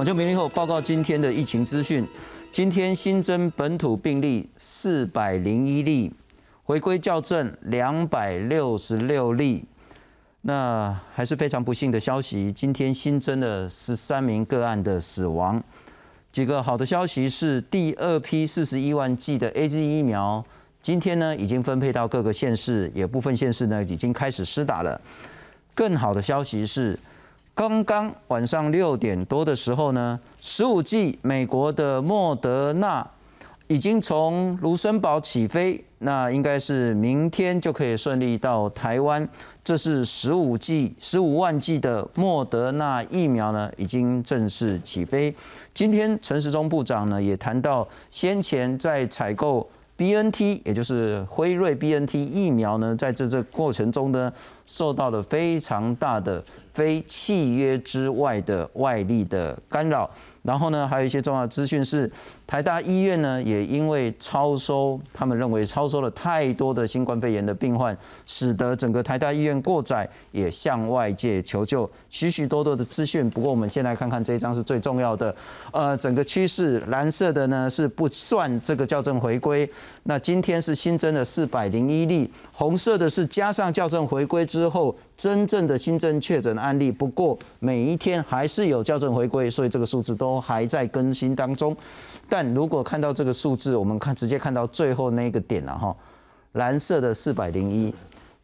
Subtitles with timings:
[0.00, 2.08] 晚间零零后报告今天的疫情资讯。
[2.54, 6.10] 今天新增本土病例四百零一例，
[6.64, 9.66] 回归校正两百六十六例。
[10.40, 15.62] 那还是非常不幸的消息，今天新增了十三名个案的死亡。
[16.32, 20.42] 几个好的消息是，第二批四十一万剂的 A Z 疫苗，
[20.80, 24.98] 今天呢已经分配到各个县市，也部分县市呢已经开始施打了。
[25.74, 26.98] 更好的消息是，
[27.60, 33.06] 刚刚晚上六点多的时候呢，十五剂美国的莫德纳
[33.66, 35.84] 已经从卢森堡起飞。
[35.98, 39.28] 那应该是明天就可以顺利到台湾。
[39.62, 45.36] 这是十五剂、十五万剂的莫德纳疫苗呢，已经正式起飞。
[45.74, 49.68] 今天陈时中部长呢也谈到，先前在采购
[50.00, 54.32] BNT，也就是辉瑞 BNT 疫苗呢，在这这过程中呢，
[54.66, 60.10] 受到了非常大的非契约之外的外力的干扰。
[60.42, 62.10] 然后呢，还有一些重要资讯是，
[62.50, 73.30] 台大医院呢也因为超收，他们认为超收了太多的新冠肺炎的病患，使得整个台大医院过载，也向外界求救，许许多多的资讯。
[73.30, 75.34] 不过我们先来看看这一张是最重要的，
[75.72, 79.70] 呃，整个趋势蓝色的呢是不算这个校正回归，
[80.02, 86.90] 那今天是新增了四百零一例，红色的是加上校正回归之后真正的新增确诊案例。
[86.90, 90.10] 不过每一天还是有校正回归，所以这个数字。
[90.20, 91.74] 都还在更新当中，
[92.30, 95.94] 但如果看到这个数字，我们看直接看到最后那个点了哈，
[96.52, 97.92] 蓝色的四百零一，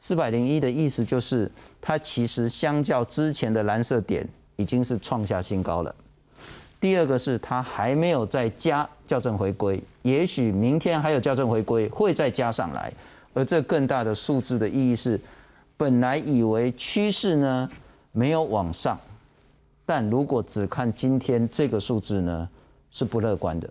[0.00, 5.94] 四百零一的意思就是它其实相较之前的蓝色点已经是创下新高了。
[6.80, 12.92] 第二个是它还没有再加校正回归，也许明天还有校正回归会再加上来，
[13.34, 15.18] 而这更大的数字的意义是，
[15.76, 17.70] 本来以为趋势呢
[18.10, 18.98] 没有往上。
[19.86, 22.48] 但如果只看今天这个数字呢，
[22.96, 23.68] 是不乐观的。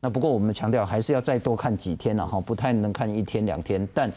[0.00, 3.86] 那不过我们强调还是要再多看几天了哈，不太能看一天两天。
[3.92, 4.10] 但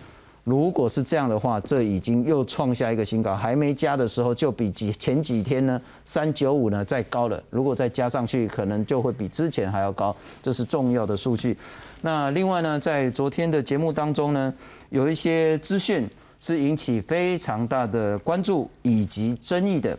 [0.45, 7.43] 如果是这样的话，这已经又创下一个新高，还没加的时候就比几前几天呢三九五呢再高了。
[7.49, 11.57] 如果再加上去，可能就会比之前还要高，这是重要的数据。
[12.01, 14.53] 那另外呢，在昨天的节目当中呢，
[14.89, 19.97] 有一些资讯是引起非常大的关注以及争议的。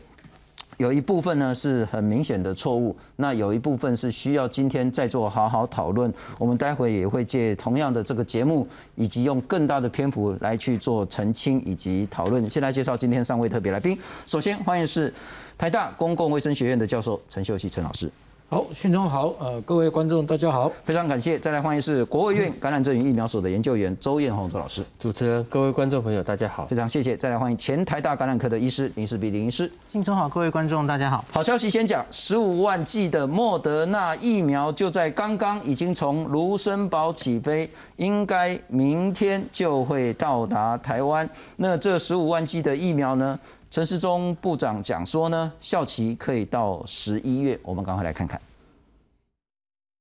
[0.81, 6.11] 有一部分呢是很明显的错误，那有一部分是需要今天再做好好讨论。
[6.39, 12.49] 我们待会也会借同样的这个节目，以及用更大的篇幅来去做澄清以及讨论。
[12.49, 15.13] 先来介绍今天三位特别来宾，首先欢迎是
[15.59, 18.11] 台大公共卫生学院的教授陈秀熙陈老师。
[18.53, 21.38] 好，训中好，呃，各位观众大家好，非常感谢。
[21.38, 24.84] 再来欢迎是国卫院感染症与疫苗所的研究员周彦宏周老师。
[24.99, 27.16] 主持人，各位观众朋友大家好，非常谢谢。
[27.16, 29.71] 再来欢迎前台大感染科的医师林世比林医师。
[29.88, 31.25] 训中好，各位观众大家好。
[31.31, 41.28] 好消息先讲，十五万剂的莫德纳疫苗就在刚刚已经从卢森堡起飞，应该明天就会到达台湾。
[41.55, 43.38] 那这十五万剂的疫苗呢？
[43.70, 48.41] 陈时中部长讲说呢，效期可以到十一月，我们赶快来看看。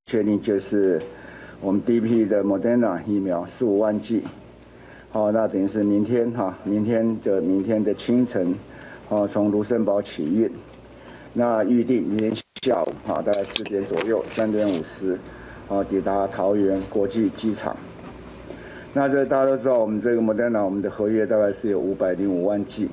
[0.08, 1.00] 确定就是
[1.62, 4.24] 我们第一批的 Moderna 疫苗十五万剂，
[5.12, 8.56] 好，那等于是明天哈，明天的明天的清晨，
[9.10, 10.52] 哦，从卢森堡起运，
[11.32, 15.20] 那预定明天下午哈，大概四点左右，三点五十，
[15.68, 17.78] 哦，抵达桃园国际机场。
[18.94, 22.90] 那这大家都知道，我们这个 Moderna 我们的合约大概是有五百零五万剂。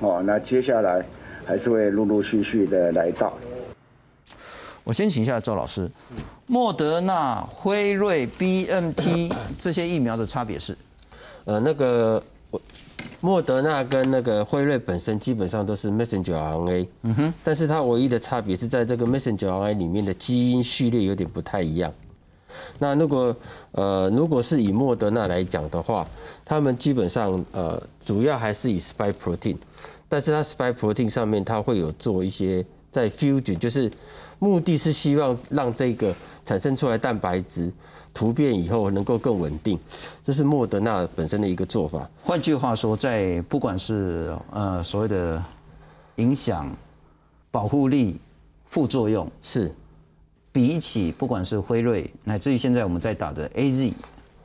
[0.00, 1.04] 哦，那接下来
[1.46, 3.32] 还是会陆陆续续的来到。
[4.82, 5.88] 我先请一下周老师，
[6.46, 10.76] 莫德纳、辉瑞、B N T 这些疫苗的差别是？
[11.44, 12.22] 呃，那个
[13.20, 21.92] 莫德纳跟那个辉瑞本身基本上都是 messenger RNA，嗯哼，但是它唯一的差别是在这个 messenger RNA 里面的基因序列有点不太一样。
[22.78, 23.34] 那如果
[23.72, 26.06] 呃，如果是以莫德纳来讲的话，
[26.44, 29.56] 他们基本上呃，主要还是以 spike protein，
[30.10, 32.62] 但是它 spike protein 上面它会有做一些
[32.92, 33.90] 在 fusion，就是
[34.38, 36.14] 目的是希望让这个
[36.44, 37.72] 产生出来蛋白质
[38.12, 39.78] 突变以后能够更稳定，
[40.22, 42.06] 这是莫德纳本身的一个做法。
[42.22, 45.42] 换句话说，在不管是呃所谓的
[46.16, 46.70] 影响、
[47.50, 48.20] 保护力、
[48.66, 49.72] 副作用是。
[50.52, 53.92] 比起不管是辉瑞，乃至于现在我们在打的 A Z，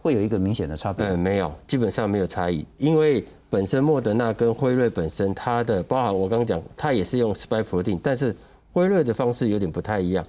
[0.03, 1.03] 会有一个明显的差别？
[1.03, 2.63] 嗯，没有，基本上没有差异。
[2.77, 8.35] 因为本身莫德纳跟辉瑞本身，它的包含我刚刚讲，它也是用 spike protein，但是
[8.73, 10.27] 辉瑞的方式有点不太一样。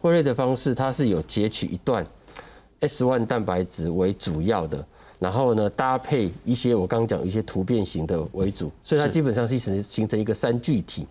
[0.00, 2.06] 辉瑞的方式，它是有截取一段
[2.78, 4.86] S one 蛋白质为主要的，
[5.18, 11.04] 然后呢搭配一些我刚刚讲一些突变型的为主，所以它基本上是形形成一个三聚体。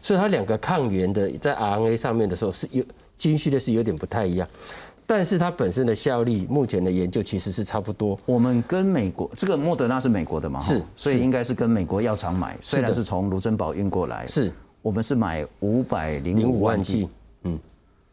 [0.00, 2.82] 所以它两个抗原的在 RNA 上面的时候是有
[3.18, 4.48] 基因序列是有点不太一样，
[5.08, 8.18] 但是它本身的效力，目前的研究其实是差不多。
[8.26, 10.60] 我们跟美国这个莫德纳是美国的嘛？
[10.60, 17.08] 是，所以应该是跟美国药厂买，虽然是从卢森堡运过来，是我们是买五百零五万剂，
[17.44, 17.56] 嗯，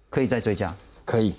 [0.09, 0.71] 可以再追加，
[1.03, 1.33] 可以。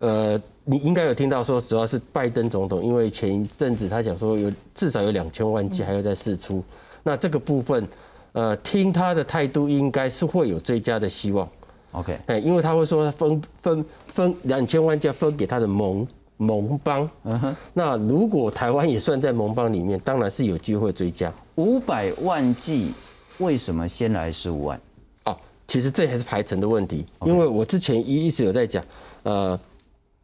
[0.00, 6.64] 呃，你应该有听到说，主要是拜登总统，因为前一阵子他讲说有至少有两千万剂还要再试出，
[7.02, 7.86] 那这个部分，
[8.32, 11.48] 呃，听他的态度应该是会有追加的希望。
[11.92, 16.06] OK，哎，因为他会说他分分分两千万剂分给他的盟
[16.36, 21.32] 盟邦，嗯哼，那如果台湾也算在盟邦里面，当然是有机会追加。
[21.56, 22.94] 五百万剂，
[23.38, 24.80] 为什么先来十五万？
[25.24, 28.84] 哦，其实这还是排程的问题，因为我之前一一直有在讲，
[29.22, 29.58] 呃。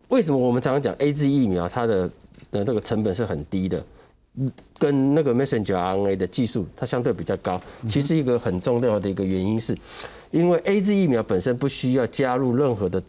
[0.08, 2.08] 为什么我们常常讲 A Z 疫苗它的
[2.52, 3.84] 的那个成本是很低的，
[4.78, 7.60] 跟那个 messenger RNA 的技术它相对比较高。
[7.88, 9.76] 其实一个很重要的一个原因是，
[10.30, 13.02] 因为 A Z 疫苗本身不需要加入任何的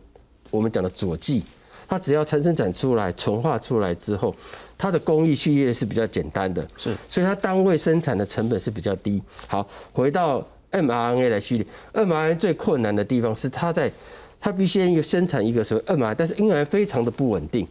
[0.50, 1.44] 我们讲的佐剂，
[1.88, 4.33] 它只要产生产出来、纯化出来之后，
[4.77, 9.21] 它的工艺序列是比较简单的，是，所以它单位生产的成本是比较低。
[9.47, 13.91] 好，回到 mRNA 来序列，mRNA 最困难的地方是它在。
[14.39, 17.68] 它必须要生产一个所谓 mRNA，但是 dna 非常的不稳定。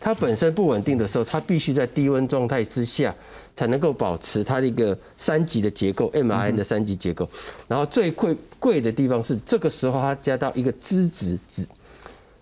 [0.00, 3.14] 它本身不稳定的时候，它必须在低温状态之下
[3.56, 7.28] 才能够保持它的一个三级的结构，mRNA 的三级结构。
[7.66, 11.66] 然后最贵贵的地方是这个时候它加到一个脂质脂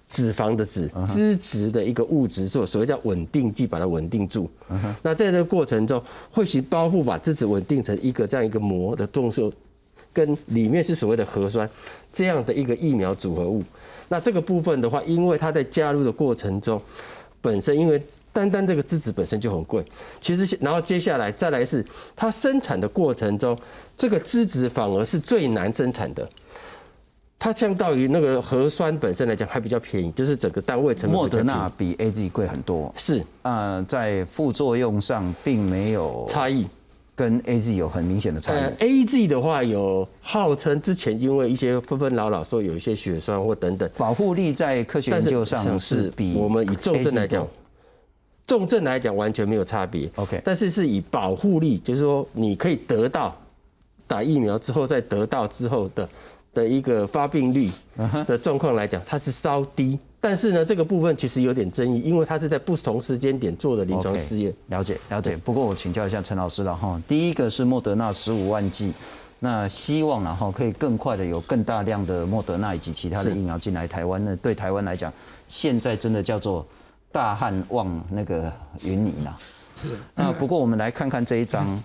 [0.09, 4.51] 脂肪的脂脂质的一个物质，做所谓叫稳定剂，把它稳定住。
[5.03, 9.53] 那在这个过程中，会使包覆把脂质稳定成一个这样一个膜的动作。
[10.13, 11.69] 跟里面是所谓的核酸
[12.11, 13.63] 这样的一个疫苗组合物，
[14.09, 16.81] 那这个部分的话，因为它在加入的过程中，
[17.47, 18.03] 本身因为
[18.33, 19.85] 单单这个质子本身就很贵，
[20.21, 21.85] 其实然后接下来再来是
[22.17, 23.57] 它生产的过程中，
[23.97, 26.29] 这个质子反而是最难生产的，
[27.39, 31.17] 它相当于那个核酸本身来讲还比较便宜，就是整个单位成本。
[31.17, 36.67] 莫德纳比 A Z 贵很多，是啊，在副作用上并没有差异。
[37.17, 38.59] 跟 A Z 有很明显的差异。
[38.59, 47.49] 呃，A Z 的话有号称之前因为一些纷纷扰扰说有一些血栓或等等，保护力在科学研究上是比我们以重症来讲，
[48.47, 50.09] 重症来讲完全没有差别。
[50.17, 53.35] OK，但是是以保护力，就是说你可以得到
[54.07, 56.09] 打疫苗之后再得到之后的
[56.53, 57.71] 的一个发病率
[58.27, 59.99] 的状况来讲，它是稍低。
[60.29, 64.53] 但是呢，这个部分其实有点争议，因为它是在不同时间点做的临床试验。
[64.67, 65.37] 了解了解。
[65.37, 68.93] 不过我请教一下陈老师了哈，第一个是莫德纳十五万剂，
[69.39, 74.25] 那希望然后可以更快的有更大量的莫德纳以及其他的疫苗进来台湾。
[74.25, 75.13] 那对台湾来讲，
[75.47, 76.67] 现在真的叫做
[77.13, 78.53] 大旱望那个
[78.83, 79.39] 云泥了。
[79.77, 79.91] 是。
[80.13, 81.81] 那不过我们来看看这一张，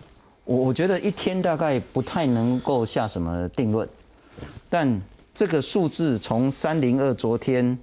[0.45, 3.87] 我我觉得一天大概不太能够下什么定论，
[4.67, 4.99] 但
[5.31, 7.77] 这个数字从三零二昨天。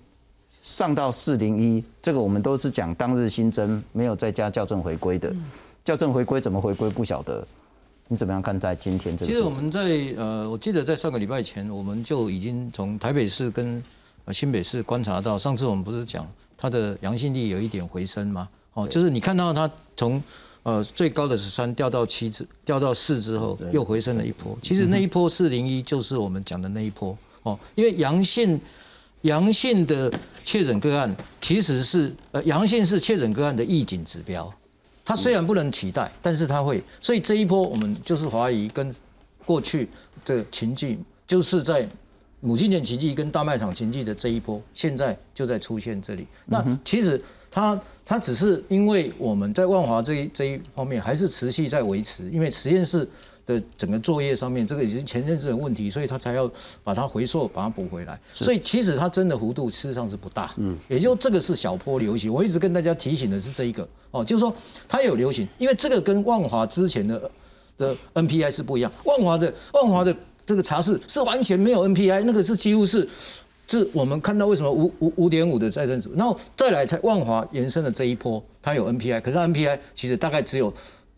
[0.68, 5.34] 上到四零一，这个我们都是讲当日新增，没有再加校正回归的。
[5.82, 7.42] 校正回归怎么回归不晓得，
[8.06, 9.32] 你怎么样看在今天这个？
[9.32, 9.80] 其实我们在
[10.18, 13.82] 呃，我记得在上个礼拜前，我们就已经从台北市跟
[14.30, 18.46] 新北市观察到，上次我们不是讲它的阳性率有一点回升吗？
[18.74, 20.22] 哦，就是你看到它从
[20.64, 24.54] 呃最高的十三掉到七之掉到四之后，又回升了一波。
[24.60, 28.60] 其实那一波四零一就是我们讲的那一波哦，因为阳性。
[29.22, 30.12] 阳性的
[30.44, 34.52] 确诊个案其实是呃，阳性是确诊个案的预警指标，
[35.04, 38.94] 它虽然不能取代，但是它会，所以这一波我们就是怀疑跟
[39.44, 39.88] 过去
[40.24, 41.86] 的情境，就是在
[42.40, 46.26] 母亲节情境跟大卖场情境的这一波，现在就在出现这里。
[46.46, 47.20] 那其实
[47.50, 53.08] 它它只是因为我们在万华这一这一方面还是持续在维持，因为实验室。
[53.48, 56.48] 的整个作业上面，这个已经前阵子的问题，所以他才要
[56.84, 58.20] 把它回溯，把它补回来。
[58.34, 62.30] 所以其实它真的幅度事实上是不大，嗯，也就这个是小坡流行。
[62.30, 64.54] 我一直跟大家提醒的是这一个哦，就是说
[64.86, 67.30] 它有流行，因为这个跟万华之前的
[67.78, 68.92] 的 NPI 是不一样。
[69.04, 70.14] 万华的万华的
[70.44, 73.08] 这个茶室是完全没有 NPI，那个是几乎是
[73.66, 80.70] 是我们看到为什么五五五点五的再生值，然后再来才万华延伸的这一波，它有 NPI，可是 NPI 其实大概只有。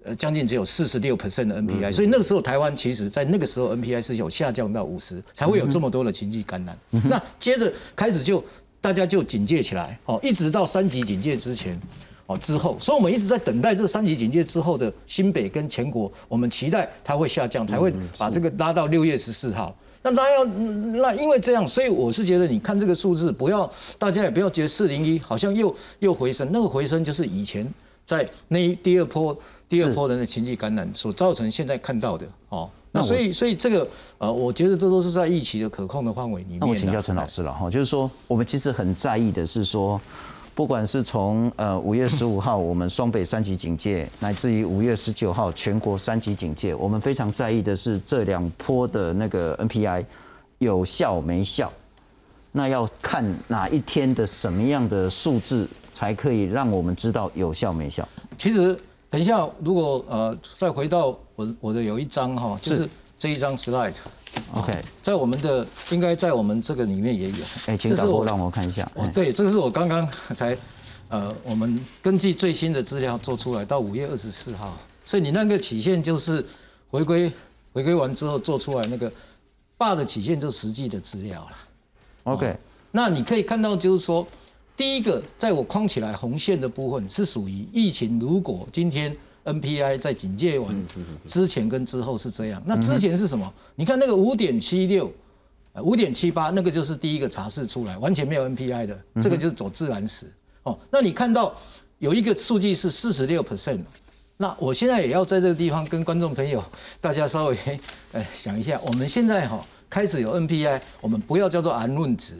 [0.02, 6.78] 呃，将近只有四十六 percent 的 NPI，所以那个时候台湾其实在那个时候 NPI 是有下降到五十，才会有这么多的情绪感染。
[7.04, 8.42] 那接着开始就
[8.80, 11.78] 大家就警戒起来，哦，一直到三级警戒之前，
[12.24, 19.76] 哦之后，所以我们一直在等待这三级警戒之后的新北跟全国，我们期待它会下降，才会把这个拉到六月十四号。
[20.02, 27.70] 那拉要那因为这样，所以我是觉得你看这个数字，不要大家也不要觉得四零一好像又又回升，那个回升就是以前。
[28.18, 29.36] 在那一第二波
[29.68, 32.68] 第二波人的那情绪感染所造成现在看到的哦。
[32.90, 33.88] 那所以所以这个
[34.18, 36.58] 呃，我觉得这都是在疫情的可控的范围里面。
[36.58, 40.00] 那我请教陈老师了哈，就是说我们其实很在意的是说。
[40.52, 50.04] 不管是从呃五月十五号我们双北三级警戒，乃至于五月十九号全国三级警戒，我们非常在意的是这两波的那个 NPI
[50.58, 51.72] 有效没效？
[52.52, 58.06] 那要看哪一天的什么样的数字才可以让我们知道有效没效？
[58.38, 58.76] 其实
[59.08, 63.94] 等一下，如果呃再回到我我的有一张哈，就是这一张 slide。
[64.54, 67.44] OK，在我们的应该在我们这个里面也有。
[67.66, 68.88] 哎，请导播让我看一下。
[68.94, 70.56] 哦，对，这个是我刚刚才，
[71.08, 76.44] 呃，我们根据最新的资料做出来，到五月二十四号，所以你那个曲线就是
[76.90, 77.30] 回归
[77.72, 79.12] 回归完之后做出来那个
[79.76, 81.50] 坝的曲线，就实际的资料了。
[82.24, 82.56] OK，
[82.92, 84.24] 那你可以看到就是说，
[84.80, 89.14] 第一个在我框起来红线的部分是属于疫情，如果今天。
[89.42, 90.86] NPI 在警戒完
[91.26, 93.50] 之前跟之后是这样，那之前是什么？
[93.74, 95.10] 你看那个五点七六、
[95.82, 100.26] 五点七八，那个就是第一个查试出来完全没有 NPI 的，这个就是走自然史
[100.64, 100.78] 哦。
[100.90, 101.54] 那你看到
[102.00, 103.80] 有一个数据是四十六 percent，
[104.36, 106.62] 那我现在也要在这个地方跟观众朋友
[107.00, 107.56] 大家稍微
[108.12, 112.36] 哎想一下，我们现在哈开始有 NPI，我们不要叫做安论值。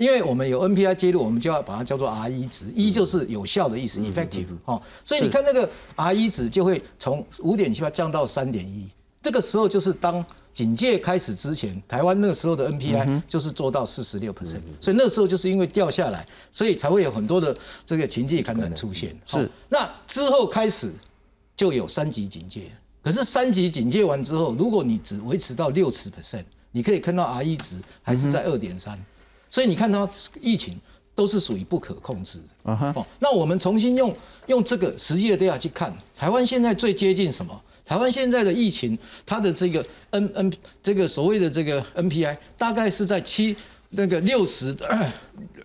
[0.00, 8.88] 因为我们有 NPI 介入，我们就要把它叫做 R 一值，一就是有效的意思，effective 哦，所以你看那个 R 一值就会从五点七八降到三点一，
[9.22, 17.54] 这个时候就是当警戒开始之前，台湾那时候的 NPI 就是做到四十六 percent，所以那时候就是因为掉下来，所以才会有很多的
[17.84, 19.14] 这个情境感染出现。
[19.26, 20.90] 是，那之后开始
[21.54, 28.98] 就有三级警戒，可是三级警戒完之后，如果你只维持到六十 percent，你可以看到 R 一值还是在二点三。
[29.50, 30.08] 所以你看它
[30.40, 30.78] 疫情
[31.14, 32.72] 都是属于不可控制的。
[32.72, 34.16] 哦，那我们重新用
[34.46, 37.60] 用这个实际的 data 去看，台湾现在最接近什么？
[37.84, 43.56] 台湾现在的疫情，它的这个 N N 这个所谓的这个 NPI 大概是在七
[43.88, 44.74] 那个六十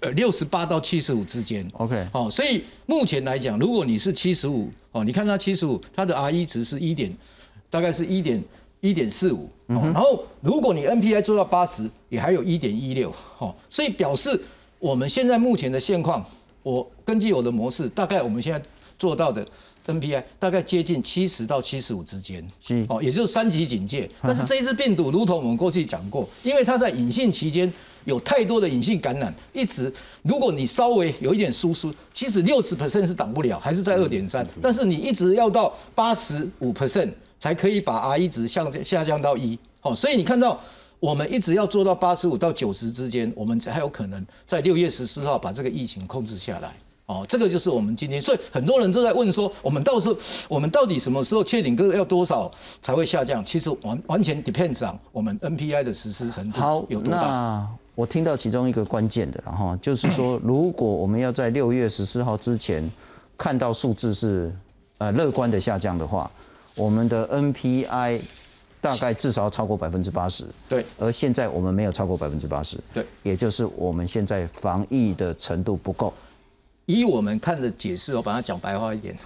[0.02, 1.70] 呃六十八到七十五之间。
[1.74, 7.16] OK，哦，所以目前来讲，如果你是七十五，哦，你看它七十五，它的 R 一值是一点，
[7.70, 8.44] 大概是一点。
[8.90, 14.40] 一点四五，然后如果你 NPI 做到八十，也还有一点一六，哈，所以表示
[14.78, 16.24] 我们现在目前的现况，
[16.62, 18.62] 我根据我的模式，大概我们现在
[19.00, 19.46] 做到的
[19.88, 22.48] NPI 大概接近七十到七十五之间，
[22.88, 24.10] 哦，也就是三级警戒。
[24.22, 27.72] 但是这一次病毒，如同我们过去讲过，因为它在隐性期间
[28.04, 37.10] 有太多的隐性感染，一直如果你稍微有一点疏疏，其实六十 percent 是挡不了，还是在二点三，但是你一直要到八十五 percent。
[37.46, 40.60] 才可以把 R 一值下下降到一，好，所以你看到
[41.00, 46.76] 我们一直要做到八十五到九十之间，我们才有可能在六月十四号把这个疫情控制下来。
[47.06, 53.46] 哦，这个就是我们今天，所以很多人都在问说，我们到时候我们到底什么时候确定个要多少才会下降？
[53.46, 57.22] 其实完完全 depends on 我们 NPI 的实施程度好有多大。
[57.22, 62.90] 那我听到其中一个关键的，然后就是说，如果我们要在六月十四号之前
[63.38, 64.52] 看到数字是
[64.98, 66.32] 呃乐观的下降的话。
[66.76, 68.22] 我们的 NPI
[68.82, 76.14] 大概至少超过百分之八十，对，而现在我们没有超过百分之八十，对，也就是我们现在防疫的程度不够。
[76.86, 79.18] 以我们看的解释，我把它讲白话一点，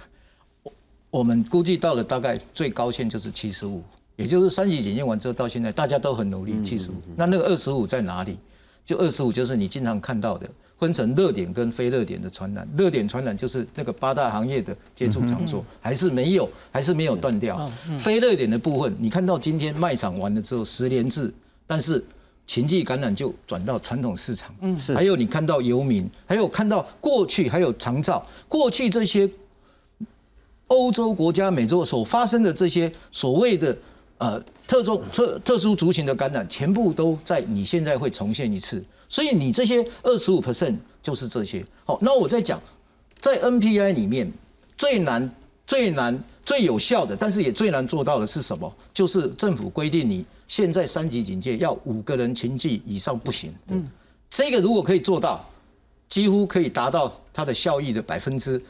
[0.62, 0.72] 我
[1.10, 3.82] 我们估计到了大概最高线就是七十五，
[4.16, 8.38] 也就是三级检验完之后到现在大家都很努力，七十五，那那个二十五在哪里？
[8.86, 10.48] 就二十五就是你经常看到的。
[10.80, 17.70] 分成热点跟非热点的传染，热点传染就是那个八大行业的接触场所，还是没有，还是没有断掉。
[17.98, 21.32] 非热点的部分，你看到今天卖场完了之后十连制，
[21.66, 22.02] 但是
[22.46, 24.54] 情绪感染就转到传统市场。
[24.62, 24.94] 嗯，是。
[24.94, 29.30] 还有你看到游民，还有看到过去还有长照，过去这些
[30.68, 33.76] 欧洲国家、美洲所发生的这些所谓的
[34.20, 38.82] 呃特种特特殊族群的感染，全部都在你现在会重现一次。
[39.08, 41.64] 所以你这些二十五 percent 就是这些。
[41.84, 42.60] 好，那我在讲，
[43.18, 44.30] 在 NPI 里面
[44.78, 45.28] 最难、
[45.66, 48.72] 最难、最有效的，但是也最难做到的是什么？
[48.94, 53.52] 就是政府规定你现在三级警戒要五个人情境以上不行。
[53.68, 53.88] 嗯，
[54.28, 55.44] 这个如果可以做到，
[56.08, 58.62] 几乎可以达到它的效益的百分之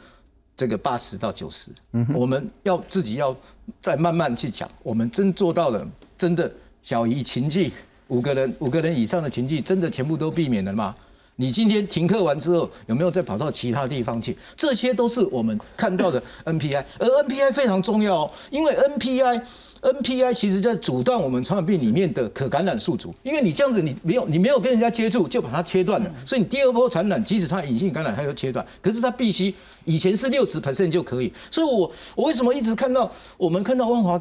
[0.61, 1.71] 这个八十到九十。
[1.93, 3.35] 嗯，我们要自己要
[3.81, 5.88] 再慢慢去讲，我们真做到了，
[6.19, 6.52] 真的
[6.83, 7.73] 小于情境。
[8.09, 10.95] 五个人，五个人以上的情境真的全部都避免了吗？
[11.40, 14.37] 你今天停课完之后有没有再跑到其他地方去？
[14.54, 19.40] 这些都是我们看到的 NPI，而 NPI 非常重要哦，因为 NPI。
[19.80, 29.54] NPI 其实在阻断我们传染病里面的可感染宿主，因为你这样子，你没有你没有跟人家接触，就把它切断了，所以你第二波传染，即使它隐性感染，它又切断，可是它必须
[29.87, 34.20] 以前是六十 percent 就可以，所以我我为什么一直看到我们看到万华，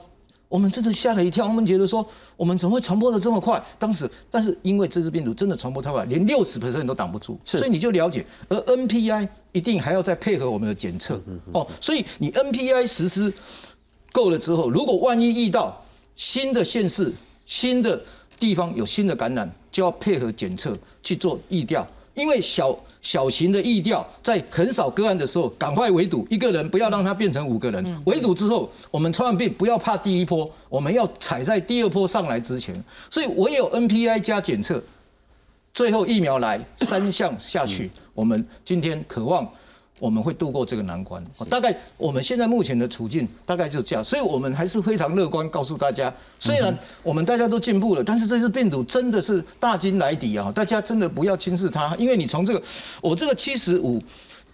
[0.50, 3.64] 我们真的吓了一跳，我们觉得说我们怎么会传播的这么快？
[3.78, 11.22] 当时，但是因为这支病毒真的传播太快，连六十 percent 都挡不住，所以你就了解，而 NPI 一定还要再配合我们的检测
[11.54, 13.32] 哦，所以你 NPI 实施。
[14.12, 17.14] 够了之后，如果万一遇到新的县市、
[17.46, 18.02] 新的
[18.40, 21.88] 地方有新的感染，就要配合检测去做疫调。
[22.16, 28.02] 因为小小型的疫调在很少个案的时候，赶快围堵一个人，不要让他变成五个人。
[28.06, 32.84] 围堵之后，我们传染病不要怕第一波，我们要踩在第二波上来之前。
[33.10, 34.84] 所以我有 NPI 加检测，
[35.74, 39.50] 最后疫苗来三项下去，我们今天渴望。
[40.00, 41.24] 我们会度过这个难关。
[41.50, 50.52] 大概我们现在目前的处境大概就是这样，所以我们还是非常乐观，告诉大家，虽然我们大家都进步了，但是这次病毒真的是大金来敌啊！
[50.52, 52.64] 大家真的不要轻视它，因为你从这个
[53.02, 54.02] 我这个七十五，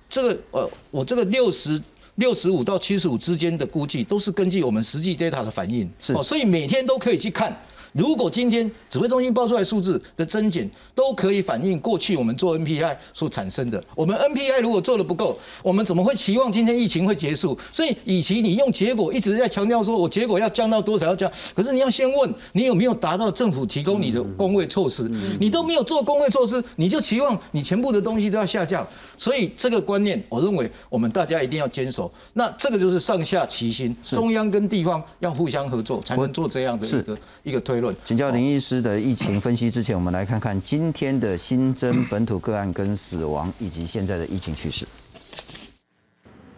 [0.10, 1.82] 这个呃我这个六十
[2.16, 7.56] 六十五到七十五之间的估计，都是根据我们实际 data 的反应，哦，所以每天都可以去看。
[7.96, 17.58] 如果今天指挥中心报出来数字的增减都可以反映过去我们做 NPI 所产生的，我们 NPI 如果做的不够，我们怎么会期望今天疫情会结束？
[17.72, 25.10] 所以，与其你用结果一直在强调说我结果要降到多少要降，可是你要先问你有没有达到政府提供你的工位措施，
[25.40, 28.86] 你都没有做工位措施，你就期望你全部的东西都要下降。
[29.18, 32.12] 所以这个观念，我认为我们大家一定要坚守。
[32.34, 37.85] 那这个就是上下齐心，中央跟地方要互相合作，才能做这样的一个一个推论。
[38.04, 44.86] 请教林医师的疫情分析之前，我们来看看今天的新增本土个案跟死亡，以及现在的疫情趋势。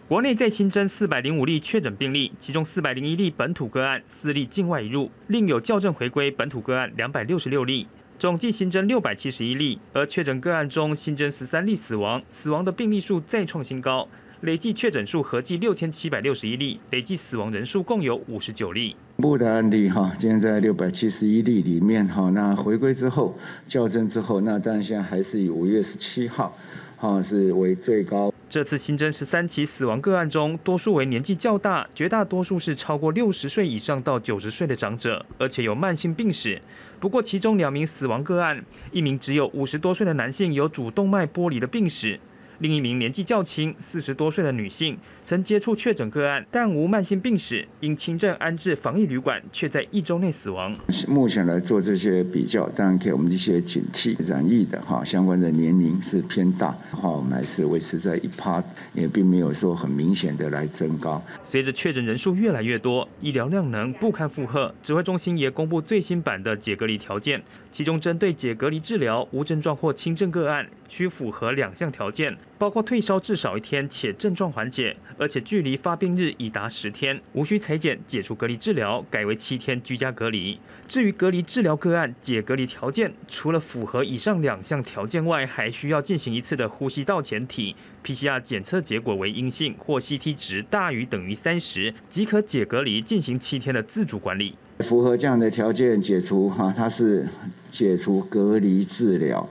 [0.07, 9.79] 国内再新增四百零五例确诊病例，其中四百零一例本土个案，四例境外移入，另有校正回归本土个案两百六十六例，总计新增六百七十一例。
[9.92, 14.07] 而确诊个案中新增十三例死亡，死亡的病例数再创新高。
[14.41, 18.95] 累计确诊数合计六千七百六十一例，累计死亡人数共有五十九例。
[19.15, 23.35] 部的案例哈，今天在六百七十一例里面哈，那回归之后
[23.67, 26.55] 校正之后，那但现在还是以五月十七号
[26.97, 28.31] 哈是为最高。
[28.47, 36.61] 这次新增十三起死亡个案中，多数为年纪较大，绝大多数是超过六十岁以上到九十岁的长者，而且有慢性病史。
[37.00, 42.19] 不过，其中两名死亡个案，一名只有五十多岁的男性有主动脉剥离的病史。
[42.59, 50.75] 另一名年纪较轻、四十多岁的女性，曾接触确诊个案，但无慢性病史，因轻症安置防疫旅馆，却在一周内死亡。
[51.07, 54.15] 目前来做这些比较，当然给我们一些警惕。
[54.27, 61.24] 染疫的哈，相关的年龄是偏大，话我们还是维持在一趴，也并没有说很明显的来增高。
[61.43, 72.35] 随着确诊人数越来越多，医疗量能不堪负荷，指挥中心也公布最新版的解隔离条件，其中针对解隔离治疗无症状或轻症个案，需符合两项条件。
[72.57, 80.59] 包括退烧至少一天且症状缓解，而且距离发病日已达十天，无需裁剪解除隔离治疗，改为七天居家隔离。
[80.87, 94.55] 至于隔离治疗个案解隔离条件，除了符合以上两项条件外，还需要进行一次的呼吸道前体，PCR 检测结果为阴性或 CT 值大于等于三十，即可解隔离进行七天的自主管理。
[94.79, 97.27] 符合这样的条件解除哈，它是
[97.72, 99.48] 解除隔离治疗。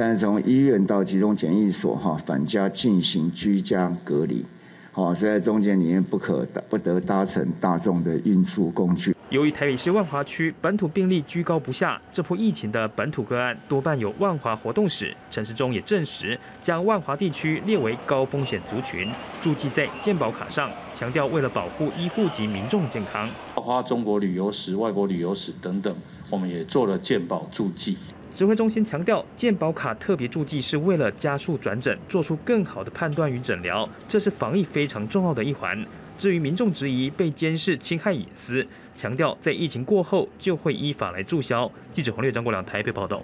[0.00, 4.44] 但是从医院到集中检疫所哈返家进行居家隔离，
[4.92, 9.12] 好，所以在中间里面不可不得搭乘大众的运输工具。
[9.30, 15.12] 由于台北市万华区本土病例居高不下，这波疫情的本土个案多半有万华活动史。
[15.32, 19.10] 陈市中也证实，将万华地区列为高风险族群，
[19.42, 25.92] 注记在健保卡上，强调为了保护医护及民众健康，包括中国旅游史、外国旅游史等等，
[26.30, 27.98] 我们也做了健保注记。
[28.38, 35.84] 指挥中心强调，健保卡特别注记是为了加速转诊，做出更好的判断与诊疗，这是防疫非常重要的一环。
[36.18, 41.70] 至于民众质疑被监视侵害隐私，强调在疫情过后就会依法来注销。
[41.92, 43.22] 记者黄烈、张国良台北报道。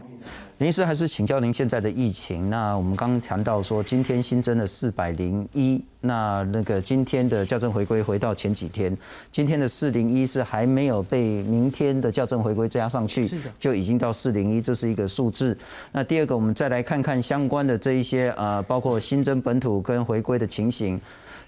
[0.59, 2.49] 林医师还是请教您现在的疫情。
[2.49, 8.97] 那我们刚刚谈到说，今天新增了四百零一，那那个今天的校正回归回到前几天，
[9.33, 13.29] 今天的四零一是还没有被明天的校正回归加上去，
[13.59, 15.59] 就已经到四零一，这是一个数字。
[15.91, 21.01] 那第二个，我们再来看看相关的这一些呃，包括新增本土跟回归的情形。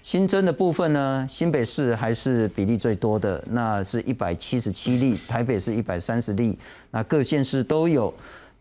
[0.07, 6.57] 新增的部分呢，新北市还是比例最多的，那是一百七十七例，台北是一百三十例，
[6.91, 8.13] 那各县市都有。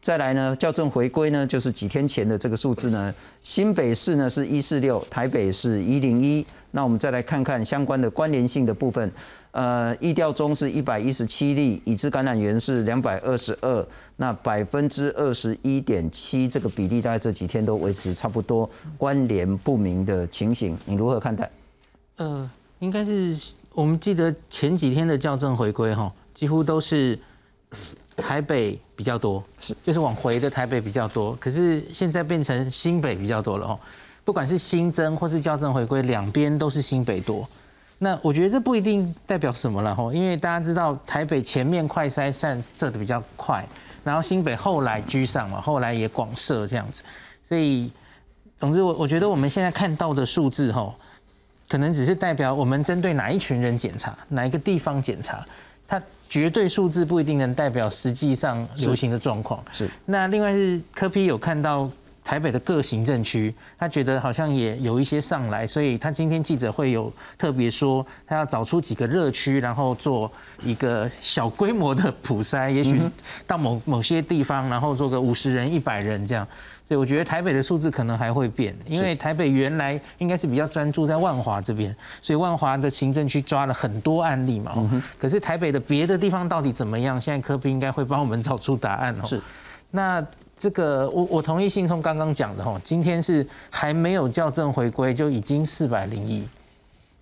[0.02, 6.44] 再来呢，校正回归呢，就是几天前的这个数字呢，新北市呢是一四六，台北是一零一。
[6.76, 9.10] 那我们再来看看相关的关联性的部分。
[9.52, 21.50] 呃，疫调中是一百一十七例，已知感染源是两百二十二，那百分之二十一点七这个比例，大概这几天都维持差不多关联不明的情形，你如何看待？
[22.16, 27.18] 呃，应该是我们记得前几天的校正回归哈，几乎都是
[28.18, 33.80] 台北比较多，是就是往回的台北比较多，可是现在变成新北比较多了哈，
[34.26, 37.48] 不管是新增或是校正回归，两边都是新北多。
[37.98, 43.64] 那我觉得这不一定代表什么了吼，因为大家知道台北前面快筛散射的比较快，
[44.02, 47.04] 然后新北后来居上嘛，后来也广设这样子，
[47.48, 47.88] 所以
[48.58, 50.92] 总之我我觉得我们现在看到的数字吼，
[51.68, 55.46] 可能只是代表我们针对哪一群人检查，哪一个地方检查，
[55.86, 59.64] 它绝对数字不一定能代表实际上流行的状况。
[59.70, 59.88] 是。
[60.04, 61.88] 那另外是科批有看到。
[62.26, 70.28] 台北的各行政区，他觉得好像也有一些上来，所以他今天记者会有特别说，他要找出几个热区，然后做
[70.60, 73.00] 一个小规模的普筛，也许
[73.46, 76.44] 到某某些地方，然后做个五十人、一百人这样。
[76.82, 84.74] 所以我觉得台北的数字可能还会变，因为台北原来应该是比较专注在万华这边，所以万华的行政区抓了很多案例嘛。
[85.16, 87.20] 可是台北的别的地方到底怎么样？
[87.20, 89.24] 现在科比应该会帮我们找出答案哦。
[89.24, 89.40] 是，
[89.92, 90.26] 那。
[90.58, 96.42] 这个我我同意信聪刚刚讲的哈，今天是还没有校正回归就已经四百零一，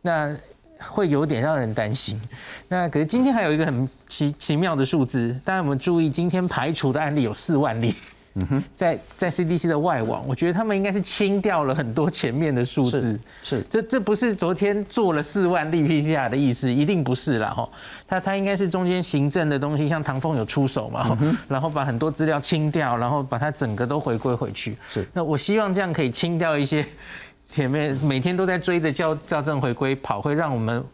[0.02, 0.34] 那
[0.78, 2.20] 会有点让人担心。
[2.68, 6.08] 那可是今天还有一个很奇奇妙的数字，大家有没有注意？
[6.08, 7.94] 今天排除的案例有四万例。
[8.36, 13.18] 嗯哼，在在 CDC 的外网，我觉得他们应该是清掉了很多前面的数字。
[13.42, 17.68] 是，这这不是昨天做了四万例 PCR 的意思，一定不是啦哈。
[18.08, 21.16] 他他应该是中间行政的东西，像唐凤有出手嘛，
[21.46, 24.76] 然后把很多资料清掉，然后把它整个都回归回去。
[24.88, 26.84] 是，那我希望这样可以清掉一些
[27.44, 30.84] 前面每天都在追着校校正回归跑，会让我们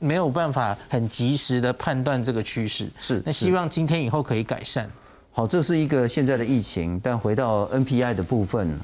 [0.00, 2.88] 没有办法很及时的判断这个趋势。
[2.98, 4.90] 是，那希望今天以后可以改善。
[5.32, 8.76] 好，这是一个现在的疫情，但回到 NPI 的部分，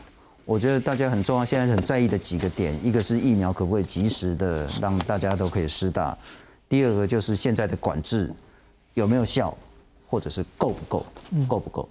[0.44, 6.16] 我觉得大家很重要，现在很在意的几个点，一个是疫苗可不可以及时的让大家都可以施打，
[6.68, 8.32] 第二个就是现在的管制
[8.94, 9.54] 有没有效，
[10.09, 11.04] 或者是够不够，
[11.48, 11.88] 够不够？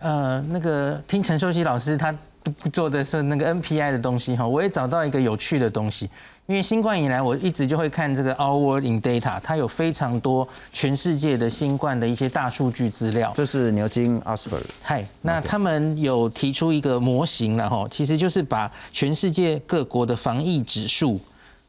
[0.00, 2.14] 呃，那个听陈秀熙老师他
[2.70, 6.10] 做的是那个 NPI 的东西哈，我也找到一个有趣的东西。
[6.46, 13.32] 因为新冠以来，我一直就会看这个 Our World in Data，它有非常多全世界的新冠的一些大数据资料。
[13.34, 14.60] 这是牛津 Oxford。
[14.82, 21.18] 嗨，那他们有提出一个模型了哈，其实就是把全世界各国的防疫指数，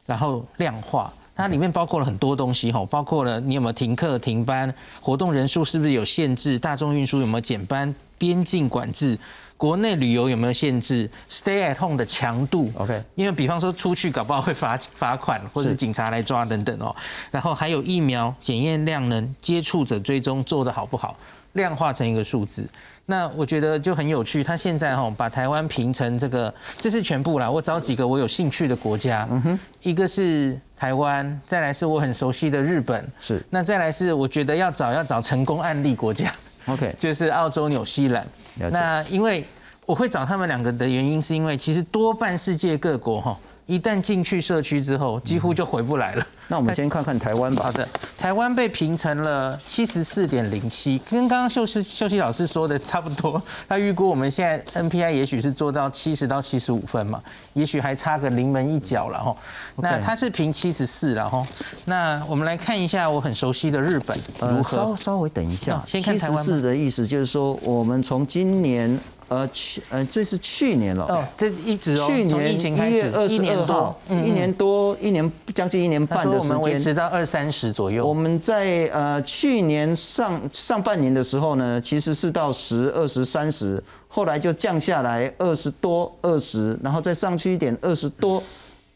[0.04, 1.10] 然后量化。
[1.34, 9.18] 它里面包括了很多东西哈，包括了你有没有停课停班，活动人数是不是有限制，大众运输有没有减班，边境管制。
[9.56, 16.94] 国内旅游有没有限制？Stay at home 的强度，OK，因为比方说出去搞不好会罚罚款，或者是警察来抓等等哦。
[17.30, 21.16] 然后还有疫苗检验量能、接触者追踪做的好不好，
[21.54, 22.68] 量化成一个数字。
[23.06, 24.42] 那我觉得就很有趣。
[24.42, 27.50] 他现在哈把台湾评成这个，这是全部啦。
[27.50, 33.40] 我找几个我有兴趣的国家，嗯哼，一个是台湾，再来是我很熟悉的日本，是。
[33.48, 36.30] 那再来是我觉得要找要找成功案例国家。
[36.66, 38.26] OK，就是澳洲、纽西兰。
[38.58, 39.44] 那因为
[39.84, 43.36] 我会找他们两个的原因，是因为其实多半世界各国哈。
[43.66, 46.24] 一旦进去社区之后，几乎就回不来了。
[46.46, 47.64] 那我们先看看台湾吧。
[47.64, 53.42] 好的，台湾被评成了七十四点零七，跟刚刚秀熙秀熙老师说的差不多。
[53.68, 57.20] 他预估我们现在 NPI 也许是做到七十到七十五分嘛，
[57.54, 59.36] 也许还差个临门一脚了哈。
[59.74, 61.44] 那他是评七十四了哈。
[61.86, 64.76] 那我们来看一下我很熟悉的日本如何。
[64.76, 68.96] 稍稍微等一下，七十四的意思就是说，我们从今年。
[69.28, 71.04] 呃，去，呃，这是去年了。
[71.06, 78.06] 哦，这一直哦去年一月二十二号，一年多，一年将近一年半的时间，维持到二三十左右。
[78.06, 88.40] 我们在呃去年上上半年的时候呢，其实是到十、二十、三十，后来就降下来二十多、二十，然后再上去一点二十多，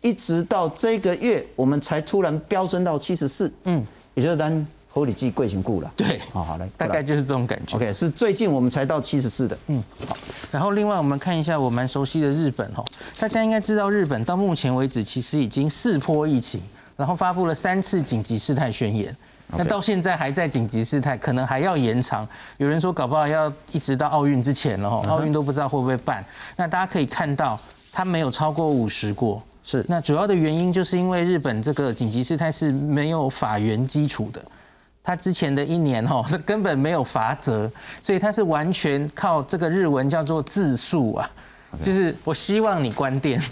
[0.00, 3.52] 一直到这个月，我们才突然飙升到七十四。
[3.64, 4.66] 嗯，也就是单。
[4.92, 7.76] 护理剂贵型固了，对，好，好来，大概就是这种感觉。
[7.76, 10.16] OK，是最近我们才到七十四的，嗯，好。
[10.50, 12.84] 然后另外我们看一下我蛮熟悉的日本哈，
[13.18, 16.60] 大家应该知道日本到目前为止其实已经四波疫情，
[16.96, 19.16] 然后发布了三次紧急事态宣言，
[19.56, 22.26] 那到现在还在紧急事态，可能还要延长。
[22.56, 26.24] 有人说搞不好要一直到奥运之前了哈，奥运都不知道会不会办。
[26.56, 27.56] 那大家可以看到，
[27.92, 29.84] 它没有超过五十过，是。
[29.88, 34.42] 那主要的原因就是因为日本这个紧急事态是没有法源基础的。
[35.10, 37.68] 他之前的一年哦，他 根本没有罚则，
[38.00, 41.28] 所以他是完全靠这个日文叫做自诉啊，
[41.84, 43.42] 就是我希望你关店，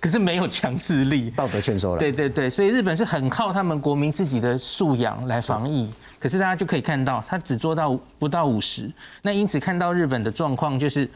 [0.00, 1.30] 可是没有强制力。
[1.32, 1.98] 道德劝说了。
[1.98, 11.06] 对对对，所以日本是很靠他们国民自己的素养来防疫，可是大家就可以看到，他只做到不到五十，那因此看到日本的状况就是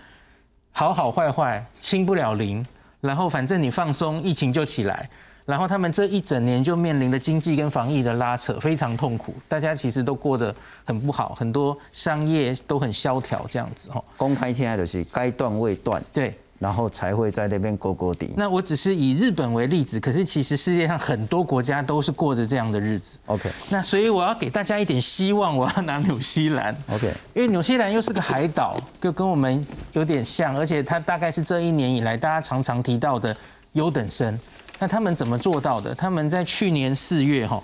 [0.72, 2.62] 好好坏坏，清不了零，
[3.00, 5.08] 然后反正你放松，疫情就起来。
[5.50, 14.04] 然后他们这一整年就面临着经济跟防疫的拉扯，非常痛苦，大家其实都过得很不好，很多商业都很萧条这样子哦。
[14.16, 18.30] 公开天下就是该断未断，对，然后才会在那边勾勾底。
[18.36, 23.18] 那我只是以日本为例子，可是其实世界上很多国家都是过着这样的日子。
[23.26, 26.72] OK 那所以我要给大家一点希望，我要拿纽西兰。
[26.88, 33.36] OK，因为纽西兰又是个海岛，就跟我们有点像，而且它大概是这一年以来大家常常提到的
[33.72, 34.38] 优等生。
[34.80, 35.94] 那他们怎么做到的？
[35.94, 37.62] 他们在去年四月哈，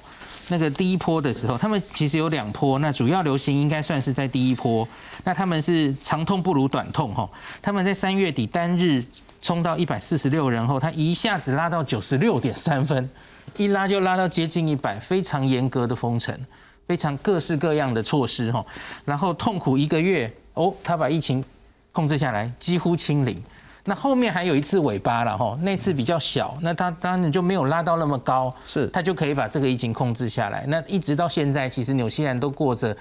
[0.49, 4.87] 那个第一波的时候，他们其实有两波，那主要流行应该算是在第一波。
[5.25, 7.29] 那他们是长痛不如短痛哈，
[7.61, 9.05] 他们在三月底单日
[9.43, 13.11] 冲到一百四十六人后，他一下子拉到九十六点三分，
[13.57, 16.39] 一拉就拉到接近一百，非常严格的封城。
[16.87, 18.65] 非常各式各样的措施哈，
[19.05, 21.43] 然后痛苦一个月哦，他把疫情
[21.91, 23.43] 控制下来，几乎清零。
[23.87, 30.65] 那后面还有一次尾巴了哈，那次比较小，那它当然就没有拉到那么高，是它就可以把这个疫情控制下来。
[30.67, 32.95] 那一直到现在，其实纽西兰都过着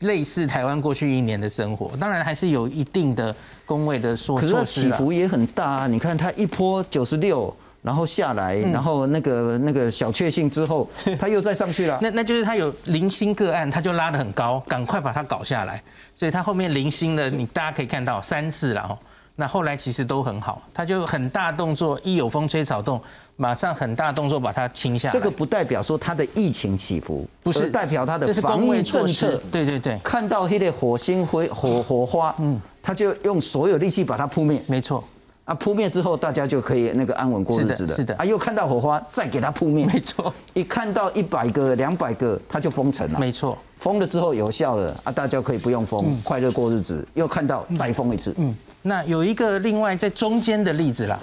[0.00, 3.34] 类似台湾过去一年的生活，当然还是有一定的
[3.66, 4.64] 工位的措可是。
[4.64, 5.86] 起伏也很大啊！
[5.86, 11.98] 你看它一波九十六，然后下来，嗯然后那个那个小确幸之后， 它又再上去了。
[12.00, 15.82] 那那就是他有零星个案，他就拉得很高，赶快把它搞下来。
[16.14, 18.98] 所以他后面零星的，你大家可以看到三次了哦。
[19.40, 23.00] 那后来其实都很好，他就很大动作，一有风吹草动，
[23.36, 25.12] 马上很大动作把它清下来。
[25.12, 29.40] 这个不代表说它的疫情起伏，不是代表它的防疫政策。
[29.48, 34.60] 对对对，看到那个火星灰火火花，嗯，他就用所有力气把它扑灭。
[34.66, 35.04] 没错，
[35.44, 37.76] 啊，扑灭之后，大家就可以那个安稳过日子了。
[37.76, 39.86] 是的是的啊，又看到火花，再给它扑灭。
[39.86, 43.20] 没错，一看到一百个、两百个，它就封城了。
[43.20, 43.56] 没错。
[43.78, 47.06] 封了之后有效了啊，大家可以不用封，快乐过日子。
[47.14, 48.34] 又看到再封一次。
[48.36, 51.18] 嗯，那有一个另外在中间的例子啦，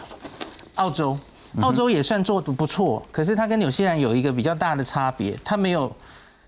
[0.76, 1.18] 澳洲，
[1.62, 5.92] 澳洲也算做的不错，可是它跟纽西兰有一个比较大的差别，它没有。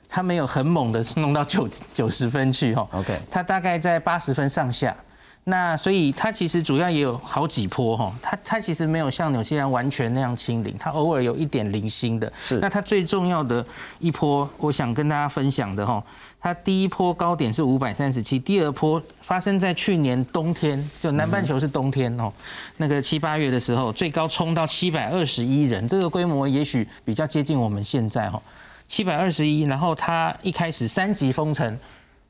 [0.10, 4.96] 它没有很猛的弄到九九十分去哈 OK 它大概在八十分上下，
[5.44, 12.32] 那所以它其实主要也有好几波哈，它它其实没有像纽西兰完全那样清零，它偶尔有一点零星的。
[12.42, 12.58] 是。
[12.60, 13.64] 那它最重要的
[14.00, 16.02] 一波，我想跟大家分享的哈，
[16.40, 22.32] 它第一波高点是五百三十七，第二波发生在去年冬天，就南半球是冬天哦，
[22.78, 28.42] 那个七八月的时候，最高冲到七百二十一人，这个规模也许比较接近我们现在哈，
[28.88, 31.78] 七百二十一，然后它一开始三级封城。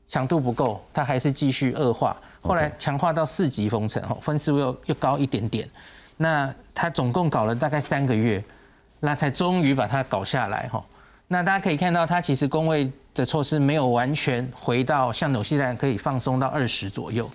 [0.09, 2.15] 强度不够，它还是继续恶化。
[2.39, 5.69] 后来强化到四级封城，哦，分数又又高一点点。
[6.15, 8.41] 那它总共搞了大概三个月，
[9.01, 10.81] 那才终于把它搞下来，哈。
[11.27, 17.29] 那大家可以看到，它其实工位的措施没有完全回到像纽西兰可以放松到二十左右，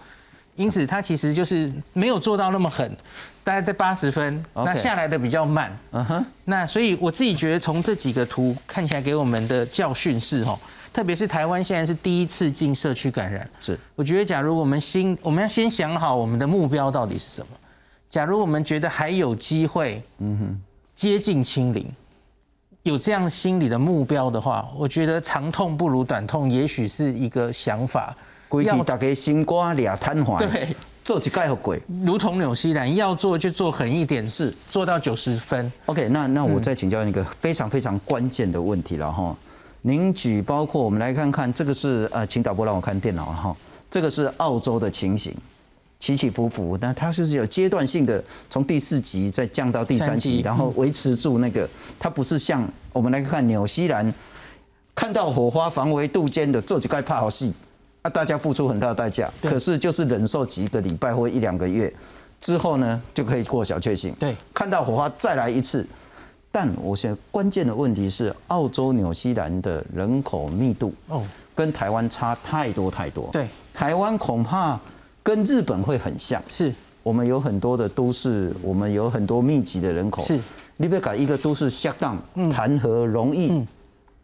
[0.55, 2.97] 因此它其实就是没有做到那么狠，
[3.43, 5.77] 大概在八十分，那下来的比较慢。
[5.91, 10.59] 嗯哼，那所以我自己觉得，从这几个图看起来给我们的教训是哦，
[10.93, 17.49] 特别是台湾现在是第一次进社区感染，是我觉得假如我们心，我们要先想好我们的目标到底是什么。
[18.09, 20.61] 假如我们觉得还有机会，嗯哼，
[20.95, 21.91] 接近清零，
[22.83, 28.09] 有这样心理的目标的话，我觉得长痛不如短痛，也许是一个想法。
[28.09, 28.17] 要
[28.49, 30.69] 规矩大家心肝俩瘫痪，对，
[31.03, 31.81] 做一盖好鬼。
[32.05, 35.73] 如同纽西兰要做就做狠一点，是做到九十分。
[35.87, 39.35] OK，那那我再请教你一个非常非常关键的问题了哈。
[39.81, 43.57] 您举包括我们来看看，这个是呃，请导播让我看电脑了哈。
[43.89, 45.35] 这个是澳洲的情形，
[46.03, 54.13] 起起伏伏，那它就是有阶段性的，从第四级再降到第三三级，然后维持住那个，它不是像我们来看纽西兰，
[54.97, 57.55] 看到火花防微杜渐的这几盖怕好戏，
[58.03, 61.93] 啊，大家付出很大的代价，可是就是忍受几个礼拜或一两个月
[62.41, 64.13] 之后呢，就可以过小确幸。
[64.19, 65.87] 对，看到火花再来一次。
[66.51, 73.31] 但我想关键的问题是，澳洲、纽西兰的人口密度哦，跟台湾差太多太多。
[73.33, 74.79] 对，台湾恐怕
[75.23, 76.43] 跟日本会很像。
[76.49, 80.23] 是我们有很多的都市，我们有很多密集的人口。
[80.23, 80.39] 是，
[80.77, 83.51] 你别搞一个都市下档嗯谈何容易？
[83.51, 83.67] 嗯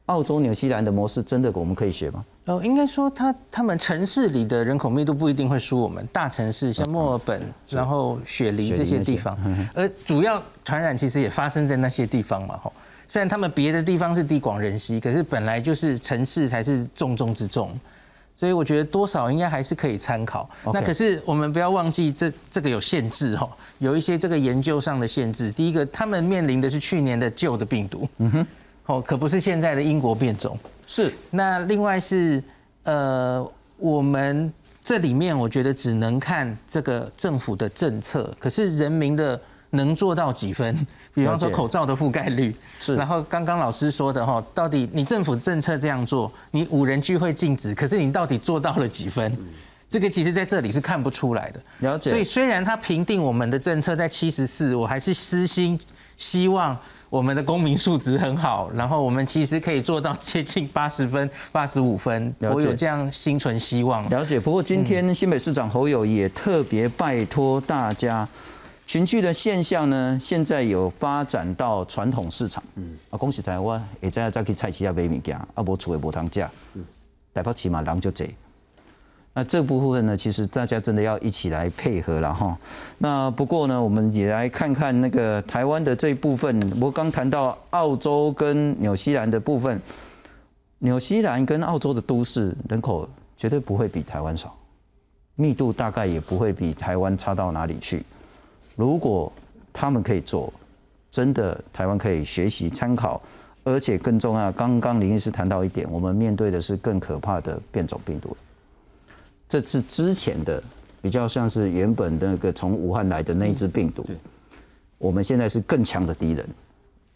[0.07, 2.25] 澳洲、纽西兰的模式真的我们可以学吗？
[2.47, 9.37] 哦，应该说它他们城市里的人口密度不一定会输我们，大城市像墨尔本，然后雪梨这些地方
[9.75, 12.73] 而主要传染其实也发生在那些地方嘛，吼。
[13.07, 17.79] 虽然他们别的地方是地广人稀，可是本来就是城市才是重中之重，
[18.39, 20.49] 所以我觉得多少应该还是可以参考。
[20.73, 25.51] 那可是我们不要忘记，这这个有限制哦，有一些这个研究上的限制。
[25.51, 28.47] 第一个，他们面临的是去年的旧的病毒，嗯哼，
[28.87, 30.57] 哦，可不是现在的英国变种。
[30.87, 31.13] 是。
[31.31, 32.41] 那另外是，
[32.85, 33.45] 呃，
[33.77, 34.53] 我们
[34.85, 39.41] 这里面我觉得只能看这个政府的政策，可是人民的。
[39.71, 40.87] 能做到几分？
[41.15, 42.95] 比方说口罩的覆盖率，是。
[42.95, 49.37] 然后刚刚老师说的哈，到底你政府政策这样做，你五人聚会禁止，可是你到底做到了几分？
[49.91, 51.61] 这个其实在这里是看不出来的。
[51.81, 52.11] 了解。
[52.11, 55.81] 所以虽然他评定我们的政策在七十四，我还是私心
[56.17, 56.79] 希望
[57.11, 62.33] 我们的公民素质很好，然后我们其实可以做到接近八十分、八十五分。
[62.41, 64.09] 我有这样心存希望。
[64.11, 64.39] 了解。
[64.39, 68.29] 不过今天新北市长侯友也特别拜托大家。
[68.89, 72.65] 群聚的现象呢，现在有发展到传统市场。
[72.77, 76.49] 嗯，啊，恭喜台湾，也在再去菜市啊买物件，啊，无厝也无通食。
[76.73, 76.83] 嗯，
[77.35, 78.35] 台北起码人就济。
[79.35, 82.59] 那这部分呢，其实大家真的要一起来配合了哈。
[82.97, 86.59] 那不过呢，我们也来看看那个台湾的这一部分。
[86.81, 89.79] 我刚谈到澳洲跟纽西兰的部分，
[90.79, 94.57] 纽西兰跟澳洲的都市人口绝对不会比台湾少，
[95.35, 98.03] 密度大概也不会比台湾差到哪里去。
[98.79, 99.33] 如果
[99.73, 100.53] 他们可以做，
[101.11, 103.21] 真的台湾可以学习参考，
[103.65, 108.37] 而且更重要，刚刚林医师谈到一点，我们面对的是更可怕的变种病毒。
[109.49, 110.63] 这次之前的
[111.03, 114.07] 比较像是原本那个从武汉来的那一只病毒，
[114.97, 116.49] 我们现在是更强的敌人。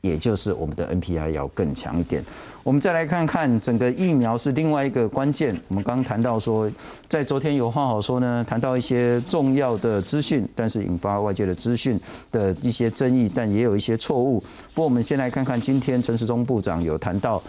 [0.02, 2.22] 也就是我们的 NPI 要更强一点。
[2.64, 5.56] 我们再来看看整个疫苗是另外一个关键。
[5.68, 6.70] 我们刚刚谈到说，
[7.08, 11.98] 在昨天有话好说呢，谈到一些重要的资讯，但是引发外界的资讯
[12.32, 14.40] 的一些争议，但也有一些错误。
[14.74, 17.40] 不过我们先来看看今天陈时中部长有谈到，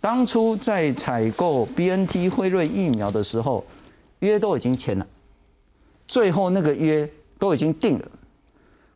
[0.00, 3.62] 当初在采购 BNT 辉瑞疫苗的时候，
[4.20, 5.06] 约都已经签了，
[6.06, 8.08] 最后那个约都已经定了，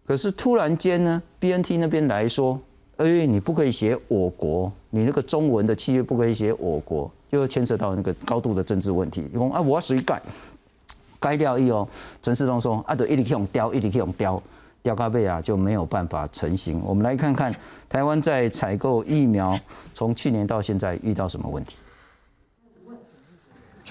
[0.06, 2.58] 可是突然间呢，BNT 那边来说。
[3.02, 9.28] 哎，你不可以写我国，你那个中文的契约不可以写我国，又牵涉到那个高度的政治问题。
[9.32, 10.22] 你讲啊，我谁改？
[11.18, 11.86] 改掉一哦。
[12.22, 14.40] 陈世忠说啊，对，一直去用雕，一直去用雕，
[14.84, 16.80] 雕咖贝啊就没有办法成型。
[16.84, 17.52] 我们来看看
[17.88, 19.58] 台湾在采购疫苗，
[19.92, 21.76] 从去年到现在遇到什么问题？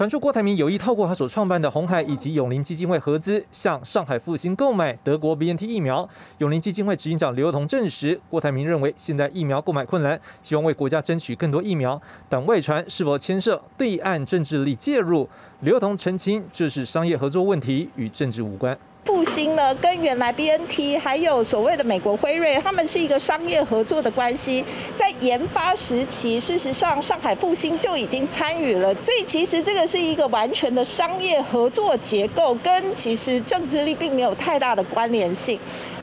[0.02, 6.08] 传出郭台铭有意透过他所创办的红海以及永林基金会合资，向上海复兴购买德国 BNT 疫苗。
[6.38, 15.28] 永林基金会执行长刘同证实，郭台铭认为现在疫苗购买困难，希望为国家争取更多疫苗，但外传是否牵涉对岸政治力介入。
[15.60, 18.76] 刘同澄清，这是商业合作问题，与政治无关。
[19.04, 24.64] 复兴呢，跟原来 B N T 还有所谓的美国辉瑞，他们是一个商业合作的关系。
[24.96, 35.58] 在研发时期，事实上上海复兴就已经参与了，所以其实这个是一个完全的商业合作结构，跟其实政治力并没有太大的关联性。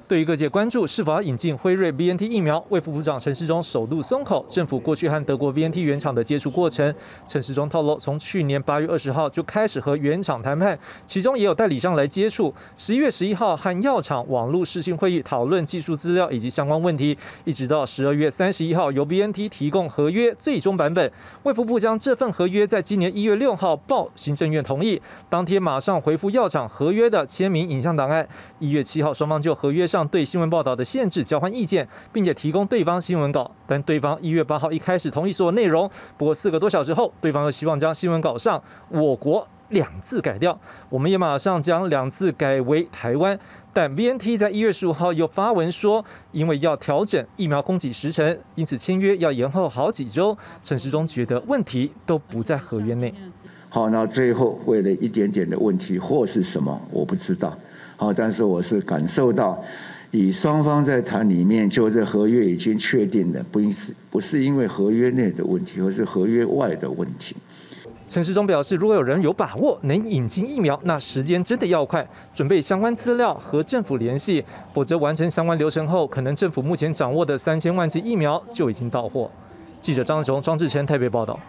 [0.09, 6.91] 对于各界关注是否引进辉瑞 BNT 疫苗，卫副部长陈时中首度松口，政府过去和德国 BNT 原厂的接触过程。
[7.27, 12.51] 陈时中透露，从去年八月二十号就开始和原厂谈判，其中也有代理商来接触。
[12.75, 21.11] 十一月十一号和药厂网络视讯会议讨论技术资料以及相关问题，一直到十二月三十一号由 BNT 提供合约最终版本，
[21.43, 28.27] 卫福部将这份合约在今年一月六号报行政院同意，当天马上回复药厂合约的签名影像档案。
[28.57, 29.98] 一月七号，双方就合约上。
[30.07, 40.59] 对新闻报道的限制交换意见，并且提供对方新闻稿，但对方一月八号一开始同意所有内容，不过四个多小时后，对方又希望将新闻稿上“我国”两字改掉，
[40.89, 43.39] 我们也马上将两字改为“台湾”。
[43.71, 50.35] 但 BNT 在一月十五号又发文说，因为要调整疫苗供给时程，因此签约要延后好几周。
[50.63, 53.13] 陈时中觉得问题都不在合约内。
[53.69, 57.55] 好，那最后为了一点点的问题或是什么，我不知道。
[57.95, 59.63] 好，但是我是感受到。
[60.11, 67.35] 以双方在谈里面，就这合约已经确定的，不应是不是因为合约内的问题，而是合约外的问题。
[68.07, 74.43] 陈时中表示，如果有人有把握能引进疫苗，那时间真的要快，准备相关资料和政府联系，
[74.73, 79.29] 否则完成相关流程后，可能政府目前掌握的三千万剂疫苗就已经到货。
[79.79, 81.39] 记者张雄、庄志成台北报道。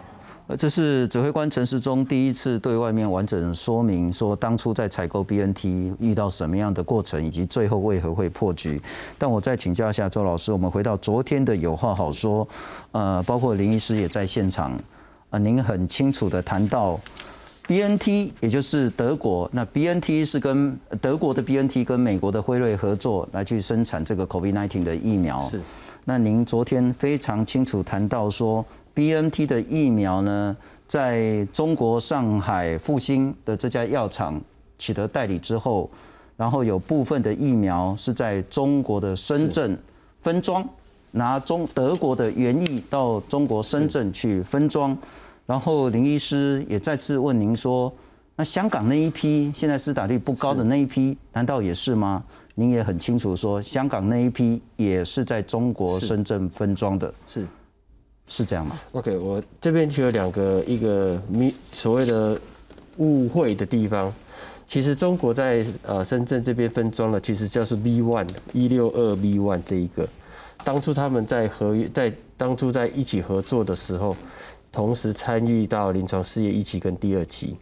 [0.57, 8.81] 这是指挥官陈时中第一次对外面完整说明，说当初在采购 BNT 遇到什么样的过程，以及最后为何会破局。
[9.17, 12.45] 但我再请教一下周老师，我们回到昨天的有话好说，
[12.91, 14.77] 呃，包括林医师也在现场，
[15.29, 16.99] 啊，您很清楚的谈到
[17.67, 25.47] BNT，也就是德国，那 BNT 是跟德国的 BNT 跟美国的辉瑞合作来去生产这个 COVID-19 的疫苗。
[25.49, 25.61] 是。
[26.03, 30.55] 那您昨天非常清楚谈到说，BNT 的疫苗呢，
[30.87, 34.41] 在中国上海复兴的这家药厂
[34.77, 35.89] 取得代理之后，
[36.37, 39.77] 然后有部分的疫苗是在中国的深圳
[40.21, 40.67] 分装，
[41.11, 44.97] 拿中德国的原液到中国深圳去分装。
[45.45, 47.91] 然后林医师也再次问您说，
[48.35, 52.23] 那香港那一批现在施打率不高的那一批，难道也是吗？
[52.55, 57.47] 您也很清楚说，香港那一批也是在中国深圳分装的，是是
[58.31, 62.39] 是这样吗？OK，我这边就有两个一个迷所谓的
[62.97, 64.11] 误会的地方。
[64.65, 70.07] 其实中国在呃深圳这边分装了，其实叫是 V one 一六二 V one 这一个。
[70.63, 74.15] 当初他们在合约在当初在一起合作的时候。
[74.73, 77.57] 同时参与到临床试验一期跟第二期，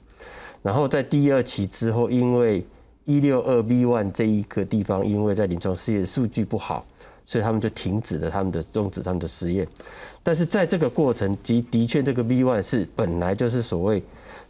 [0.62, 2.64] 然后在第二期之后，因为
[3.06, 6.86] 一六二 B one 这一个地方，因为在临床试验数据不好，
[7.26, 9.68] 所以他们就停止了他们的终止他们的实验。
[10.24, 14.04] 但是在这个过程，的的确这个 B one 是本来就是所谓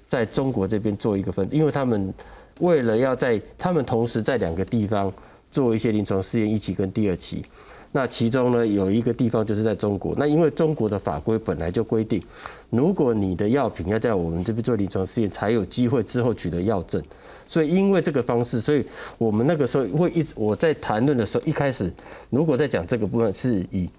[0.08, 2.14] 在中国这边做一个分，因为他们
[2.60, 5.12] 为了要在他们同时在两个地方
[5.52, 7.46] 做一些临床试验一期跟第二期。
[7.92, 10.14] 那其中呢，有一个地方就是在中国。
[10.16, 12.22] 那因为中国的法规本来就规定，
[12.70, 17.02] 如果你的药品要在我们这边做临床试验，才有机会之后取得药证。
[17.48, 18.86] 所以因为这个方式，所以
[19.18, 21.92] 我们那个时候会一直我在谈论的时候，一开始
[22.30, 23.90] 如果在讲这个部分是以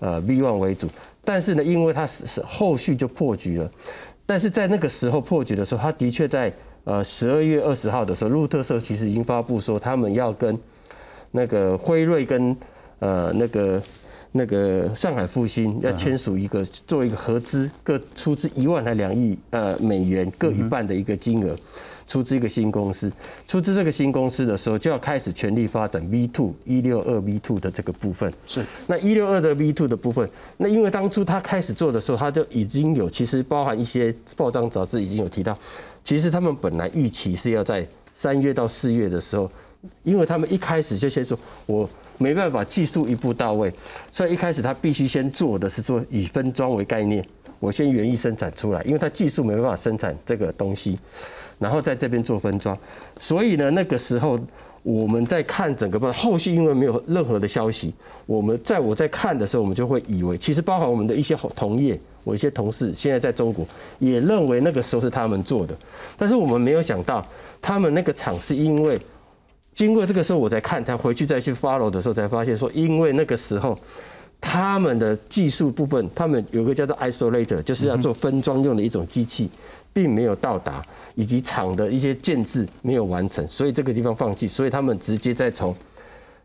[0.00, 0.88] 呃 V one 为主，
[1.26, 3.70] 但是呢，因为他是是后续就破局了。
[4.24, 6.52] 但是在那个时候破局的时候，他的确在
[6.84, 10.58] 呃十二月二十号的时候，路特社其实已经发布说，他们要跟
[11.32, 12.56] 那个辉瑞跟
[12.98, 13.82] 呃，那个
[14.32, 21.56] 那个上海复兴要签署一个做一个合资，各出资一万还两亿呃美元各一半的一个金额，
[22.06, 23.10] 出资一个新公司。
[23.46, 28.32] 出资这个新公司的时候，就要开始全力发展 V two 一六二 V two 的这个部分。
[28.46, 28.64] 是。
[28.86, 35.56] 那一六二的 V two 的部分，那因为当初他开始做的时候，他就已经有其实包含一些报章杂志已经有提到，
[36.04, 39.50] 其实他们本来预期是要在三月到四月的时候，
[40.02, 41.88] 因为他们一开始就先说我。
[42.18, 43.70] 没办法，技术一步到位，
[44.10, 47.22] 所以一开始他必须先做的是说以分装为概念，
[47.58, 50.98] 我先原意生产出来，因为他技术没办法生产这个东西，
[51.58, 52.76] 然后在这边做分装。
[53.18, 54.38] 所以呢，那个时候
[54.82, 57.92] 我们在看整个，后续因为没有任何的消息，
[58.26, 63.66] 我们在我在看的时候，我们就会以为，其实包含我们的一些同业，我一些同事现在在中国
[63.98, 65.76] 也认为那个时候是他们做的，
[66.16, 67.26] 但是我们没有想到，
[67.60, 69.00] 他们那个厂是因为。
[69.74, 73.78] 经过这个时候，我在看，才回去再去 follow 的时候，才发现说，因为那个时候
[74.40, 79.48] 他们的技术部分，他们有个叫做 isolator，就是要做分装用的一种机器，
[79.92, 80.84] 并没有到达，
[81.14, 85.74] 以及厂的一些建制没有完成，所以这个地方放弃，所以他们直接再从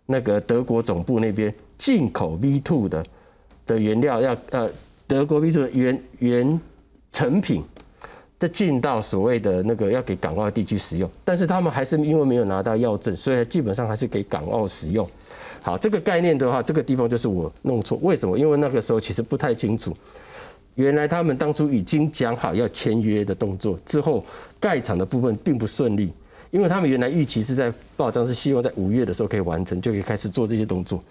[0.06, 3.06] 那个德国总部那边进口 V two 的
[3.68, 4.70] 的原料，要呃
[5.08, 6.62] 德国 V two 的原原
[7.12, 7.64] 成品。
[8.40, 15.08] 再进到所谓的那个要给港澳地区使用，但是他们还是因为没有拿到药证，所以基本上还是给港澳使用。
[15.62, 17.98] 好，这个概念的话，这个地方就是我弄错。
[18.02, 18.38] 为什么？
[18.38, 19.96] 因为那个时候其实不太清楚，
[20.76, 24.26] 原来他们当初已经讲好要签约的动作，之后
[24.60, 26.12] 盖厂的部分并不顺利，
[26.50, 31.02] 因为他们原来预期是在报章是希望在五月的时候可以完成，就可以开始做这些动作。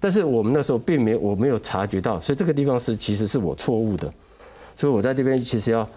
[0.00, 4.12] 但是我们那时候并没有，我没有察觉到，所以这个地方是其实是我错误的，
[4.74, 5.88] 所以我在这边其实要。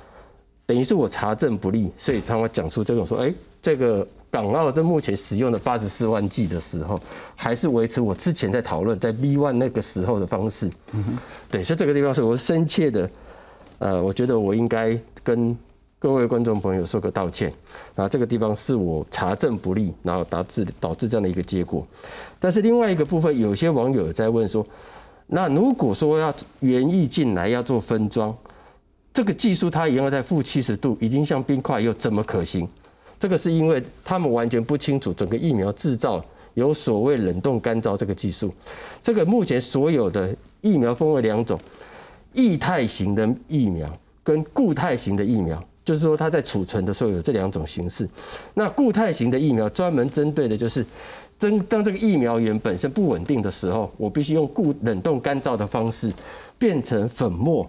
[0.67, 4.05] 等于是我查证不力，所以才会讲出这种说，哎，这个
[4.37, 6.99] 港澳在目前使用的八十四万 G 的时候，
[7.35, 10.69] 还是维持我之前在讨论在 B one 那个时候的方式。
[10.93, 11.17] 嗯
[11.49, 13.09] 对，所以这个地方是我深切的，
[13.79, 15.57] 呃，我觉得我应该跟
[15.97, 17.51] 各位观众朋友说个道歉。
[17.95, 21.83] 那，这个地方是我查证不力，然后导致导致这样的一个结果。
[22.39, 24.63] 但是另外一个部分，有些网友在问说，
[25.25, 28.31] 那如果说要园艺进来要做分装？
[29.11, 32.69] 这个技术它一样在负七十度，已经像冰块，又怎么可行？
[33.19, 38.53] 这个是因为他们完全不清楚整个疫苗制造有所谓冷冻干燥这个技术。
[39.01, 41.59] 这个目前所有的疫苗分为两种：
[42.33, 43.91] 液态型的疫苗
[44.23, 48.07] 跟固态型的疫苗，就是说它在储存的时候有这两种形式。
[48.53, 50.85] 那固态型的疫苗专门针对的就是
[51.39, 56.11] 当当这个疫苗源本身不稳定的时候，我必须用固冷冻干燥的方式
[56.57, 57.67] 变成粉末。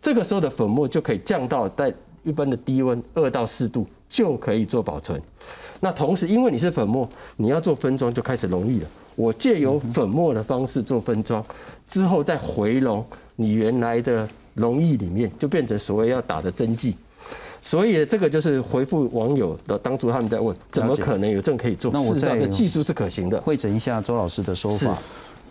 [0.00, 1.92] 这个时候的粉末就可以降到在
[2.24, 5.20] 一般的低温二到四度就可以做保存。
[5.80, 8.88] 那同时，因为你是粉末，你要做分装就开始容易了。
[9.16, 11.44] 我借由粉末的方式做分装，
[11.86, 13.04] 之后再回笼
[13.36, 16.96] 你原来的溶液里面，就变成所谓要打的针剂。
[17.62, 21.92] 所以这个就是回复网友的当初他们在问，怎么可能有证可以做？
[21.92, 23.40] 那我的技术是可行的。
[23.40, 24.98] 会诊一下周老师的说法。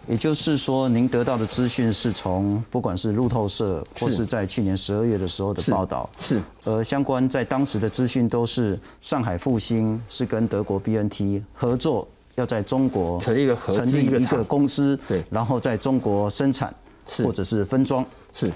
[0.08, 4.26] 也就是说，您得到的资讯是从不管是路透社或是。
[4.26, 16.74] 在去年十二月的时候的报道，是，呃，相关在当时的资讯都是上海复兴是跟德国 BNT 合作，要在中国成立一个成立一个公司，对，然后在中国生产
[17.06, 18.52] 或者是分装，是，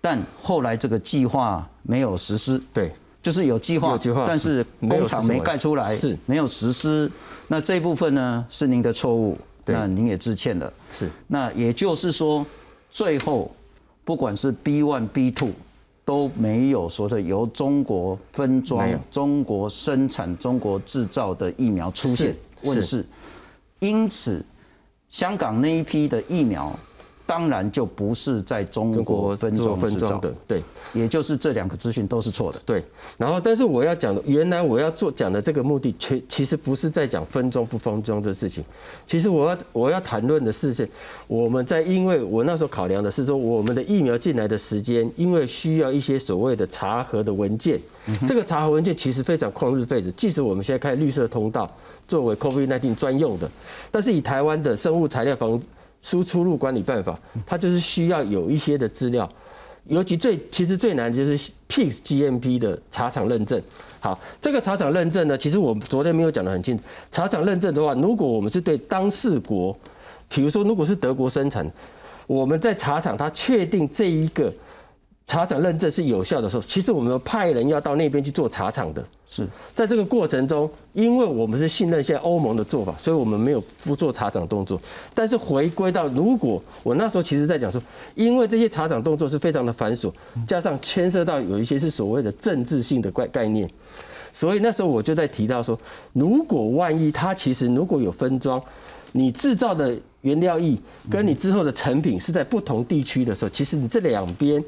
[0.00, 2.90] 但后来这个计划没有实施，对，
[3.20, 7.10] 就是有计划，计划，但是工厂没盖出来，是，没有实施，
[7.48, 9.36] 那这一部分呢是您的错误。
[9.68, 11.08] 那您也致歉了，是。
[11.26, 12.44] 那也就是说，
[12.90, 13.50] 最后
[14.04, 15.52] 不管是 B one B two
[16.04, 23.04] 都没有说的由中国分装、中国生产、中国制造的疫苗出现问世，
[23.80, 24.44] 因此
[25.10, 26.78] 香港那一批的疫苗。
[27.28, 30.62] 当然就不是在中国分装制造的，对，
[30.94, 32.82] 也就是这两个资讯都是错的，对。
[33.18, 38.64] 然后，但是我要讲的，原来我要做讲的这个目的，其其实不是在讲分装不分装的事情，
[39.06, 40.88] 其实我要我要谈论的是，是
[41.26, 47.78] 我们在因为我那时候考量的是说，我们的疫苗进来的时间，因为需要一些所谓的查核的文件，
[48.26, 51.70] 这个查核文件其实非常旷日费时，即使我们现在开绿色通道
[52.06, 53.50] 作为 COVID-19 专用的，
[53.90, 55.60] 但是以台湾的生物材料防
[56.02, 59.30] 输出入管理办法，它就是需要有一些的资料，
[59.86, 63.60] 尤其最其实最难的就是 PIX GMP 的茶厂认证。
[64.00, 66.84] 好，这个茶厂认证呢，其实我们昨天没有讲得很清楚。
[67.10, 69.76] 茶厂认证的话，如果我们是对当事国，
[70.28, 71.70] 比如说如果是德国生产，
[72.26, 74.52] 我们在茶厂它确定这一个。
[75.28, 79.04] 茶厂认证是有效的时候，其实我们派人要到那边去做茶厂的。
[79.26, 84.80] 是在这个过程中，因为我们是信任现在欧盟的做法，所以我们没有不做茶厂动作。
[85.12, 87.78] 但是回归到，如果我那时候其实在讲说，
[88.14, 90.10] 因为这些茶厂动作是非常的繁琐，
[90.46, 93.68] 加上牵涉到有一些是所谓的政治性的概概念，
[94.32, 95.78] 所以那时候我就在提到说，
[96.14, 98.58] 如果万一它其实如果有分装，
[99.12, 100.74] 你制造的原料液
[101.10, 104.64] 跟你之后的成品是在不同地区的时候，其实你这两边。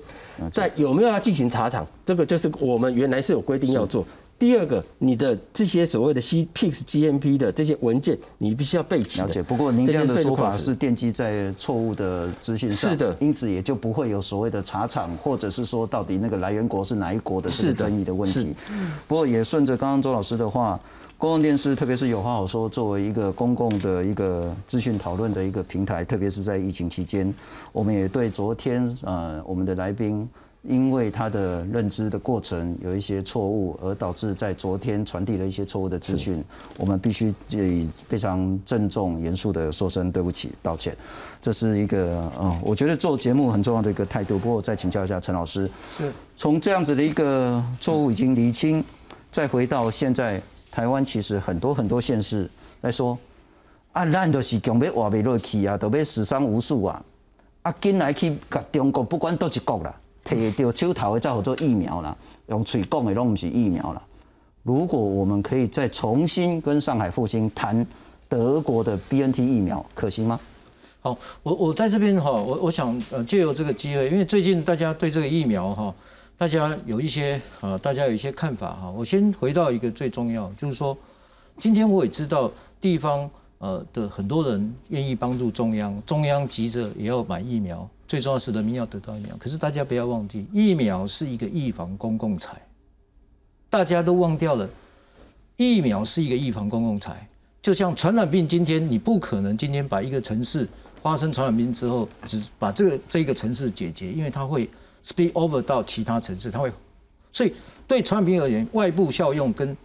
[0.49, 1.87] 在有没有要进行查厂？
[2.07, 4.07] 这个就是我们原来是有规定要做。
[4.39, 9.21] 第二个，你的这些所谓的 C PIX GMP 的这些文件，你必须要备齐。
[9.21, 9.43] 了解。
[9.43, 12.91] 不过您这样的说法是奠基在错误的资讯上。
[12.91, 13.15] 是的。
[13.21, 18.57] 因此也就不会有所谓的查厂，或者是说到底那个来源国是哪一国的这个争议的问题。
[19.07, 20.81] 不过也顺着刚刚周老师的话，
[21.21, 27.33] 公共电视特别是有话好说，作为一个公共的一个资讯讨论的一个平台，特别是在疫情期间，
[27.73, 30.27] 我们也对昨天呃我们的来宾。
[30.63, 36.45] 因为他的认知的过程有一些错误，而导致在昨天传递了一些错误的资讯，
[36.77, 40.95] 我们必须以非常郑重严肃的说声对不起道歉。
[41.41, 44.39] 这是一个嗯，我觉得做节目很重要的一个态度。
[44.39, 45.67] 不过我再请教一下陈老师，
[45.97, 48.85] 是从这样子的一个错误已经厘清，
[49.31, 52.49] 再回到现在台湾其实很多很多县市
[52.83, 53.19] 来说，
[53.93, 57.05] 啊，咱都是强要活不落去啊，都要死伤无数啊，
[57.63, 59.95] 啊，进来去甲中国不管多一国啦。
[60.23, 62.17] 摕到手头的才好做疫苗啦，
[62.49, 64.03] 用嘴讲的拢不是疫苗啦。
[64.63, 67.85] 如果我们可以再重新跟上海复兴谈
[68.29, 70.39] 德国的 BNT 疫苗，可行吗？
[71.01, 75.93] 好，我我在这边哈，我我想呃借由这个机会，因为最近大家对这个疫苗哈，
[76.41, 78.91] 大家有一些呃，大家有一些看法哈。
[78.91, 80.97] 我先回到一个最重要，就是说，
[81.59, 87.87] 今天我也知道地方呃的很多人愿意帮助中央，中央急着也要买疫苗。
[88.09, 92.59] 最重要是人民要得到疫苗，可是大家不要忘记，疫苗是一个预防公共财。
[93.69, 94.67] 大家都忘掉了，
[95.59, 97.29] 疫苗是一个预防公共财。
[97.61, 100.67] 就像传染病，今天你不可能今天把一个城市
[101.03, 104.67] 发生传染病之后，只把这个这一个城市解决，因为它会
[105.05, 106.73] speed over 到其他城市，它会。
[107.33, 107.53] 所以
[107.87, 109.77] 对传染病而言，外部效用跟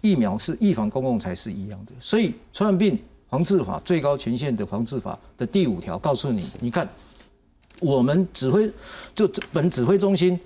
[0.00, 1.92] 疫苗是预防公共财是一样的。
[2.00, 6.88] 所以传染病防治法最高权限的防治法的第五条告诉你，你看。
[7.80, 8.72] 我们指挥
[9.14, 10.40] 就本指挥中心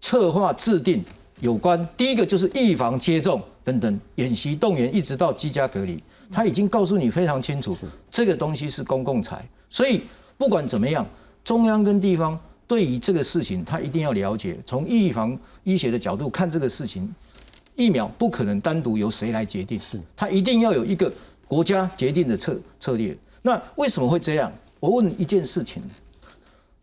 [0.00, 1.04] 策划制定
[1.40, 7.76] 有关第一个就是预防接种等等演习动员，一直到居家隔离，他已经告诉你非常清楚，
[8.08, 10.02] 这个东西是公共财，所以
[10.38, 11.04] 不管怎么样，
[11.42, 12.38] 中央跟地方
[12.72, 17.14] 对于这个事情，他一定要了解，从预防医学的角度看这个事情，
[17.76, 21.12] 疫苗不可能单独由谁来决定，是他一定要有一个
[21.46, 23.14] 国家决定的策策略。
[23.42, 24.50] 那为什么会这样？
[24.80, 25.82] 我问一件事情。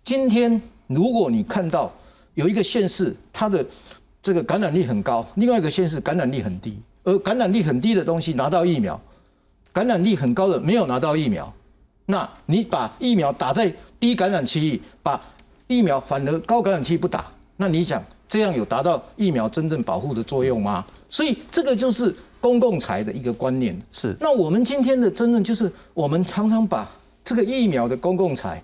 [0.04, 1.92] 今天，如果你看到
[2.36, 3.66] 有一个县市，它的
[4.22, 9.02] 这个感染力很高，另外一个县市感染力很低，而感染力很低的东西拿到疫苗，
[9.74, 11.52] 感染力很高的没有拿到疫苗，
[12.06, 15.20] 那你把疫苗打在低感染区域，把
[15.70, 20.84] 疫苗反而高感染期不打，那你想这样有达到疫苗真正保护的作用吗？
[21.12, 23.80] 所以这个就是公共财的一个观念。
[23.92, 24.16] 是。
[24.20, 26.90] 那我们今天的争论就是，我们常常把
[27.24, 28.62] 这个疫苗的公共财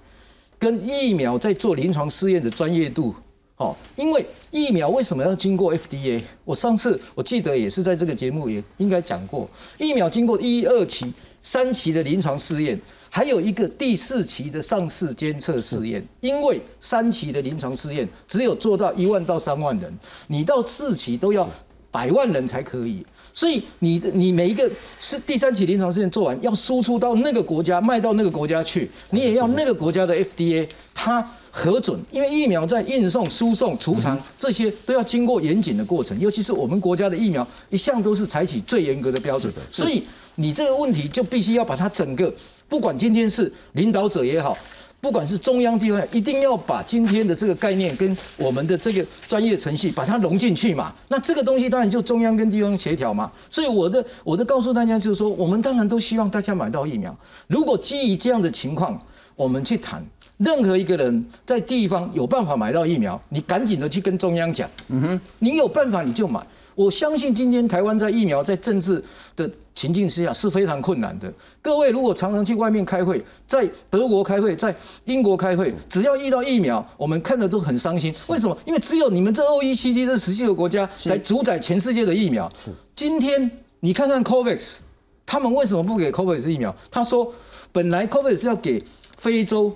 [0.58, 3.14] 跟疫苗在做临床试验的专业度。
[3.58, 6.22] 哦，因为疫苗为什么要经过 FDA？
[6.44, 9.48] 我上次我记得也是在这个节目也应该讲过，
[9.78, 12.78] 疫苗经过一、二期、三期的临床试验，
[13.16, 16.06] 还有一个第四期的上市监测试验。
[16.20, 19.90] 因为三期的临床试验只有做到一万到三万人，
[20.28, 21.50] 你到四期都要
[21.90, 23.06] 百万人才可以。
[23.34, 31.26] 所以你的你每一个是第三期临床试验做完，要输出到那个国家卖到那个国家去，你也要那个国家的 FDA 它。
[31.58, 40.04] 核准，因为疫苗在运送、输送、储藏这些都要经过严谨的过程，尤其是我们国家的疫苗一向都是采取最严格的标准，所以
[40.36, 42.30] 你这个问题就必须要把它整个，
[42.68, 44.58] 不管今天是领导者也好，
[45.00, 50.94] 不管是中央地方，一定要把今天的这个概念跟我们的这个专业程序把它融进去嘛。
[51.10, 53.32] 那这个东西当然就中央跟地方协调嘛。
[53.52, 57.16] 所以我的我的告诉大家就是说，我们当然都希望大家买到疫苗。
[57.48, 59.00] 如果基于这样的情况，
[59.36, 60.04] 我们去谈。
[60.38, 64.70] 任何一个人在地方有办法买到疫苗，你赶紧的去跟中央讲。
[64.90, 66.46] 嗯哼，你有办法你就买。
[66.76, 69.02] 我相信今天台湾在疫苗在政治
[69.36, 71.34] 的情境之下是非常困难的。
[71.62, 78.14] 各位如果常常去外面开会，在德国开会，在英国开会，只要遇到疫苗，我们看的都很伤心。
[78.28, 78.58] 为什么？
[78.66, 82.52] 因为只有你们这 OECD 这十七个国家来主宰全世界的疫苗。
[82.94, 83.50] 今天
[83.80, 84.78] 你看看 COVAX，
[85.26, 86.76] 他们为什么不给 COVAX 疫苗？
[86.92, 87.34] 他说
[87.72, 88.84] 本来 COVAX 是要给
[89.18, 89.76] 非洲。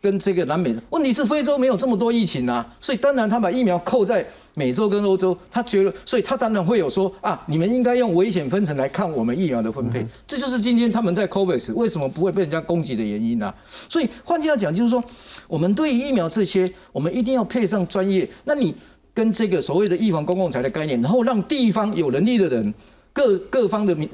[0.00, 4.24] 跟这个南美的问题是非洲没有这么多疫情啊，所以当然他把疫苗扣在
[4.54, 13.52] 美洲跟欧洲，他觉得，所以他当然会有说啊，你们应该用危险分层来看我们疫苗的分配，这就是今天他们在 COVAX 为什么不会被人家攻击的原因啊。
[13.88, 15.02] 所以换句话讲，就是说
[15.48, 18.74] 我们对疫苗这些，我们一定要配上专业，那你
[19.12, 22.72] 跟这个所谓的预防公共财的概念，然后让地方有能力的人。
[23.18, 24.08] 各各方的民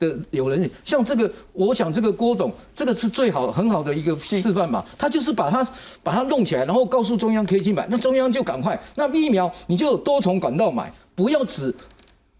[0.00, 4.84] 的有人，像这个，我想这个郭董，这个是最好很好的一个示范嘛。
[4.98, 5.64] 他就是把它
[6.02, 8.76] 把它弄起来，然后告诉中央可以去买，那中央就赶快。
[8.96, 11.72] 那疫苗你就有多重管道买，不要只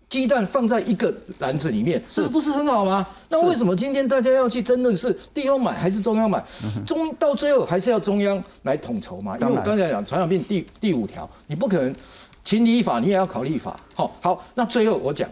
[0.09, 3.07] 鸡蛋放在一个篮子里面，这不是很好吗？
[3.29, 6.45] 那为什么今天大家要去争论是地方买还是中央买？
[6.85, 9.39] 中到最后还是要中央来统筹嘛？
[9.39, 11.95] 因为我刚才讲传染病第第五条，你不可能
[12.43, 13.79] 情理法，你也要考虑法。
[13.95, 15.31] 好，好，那最后我讲。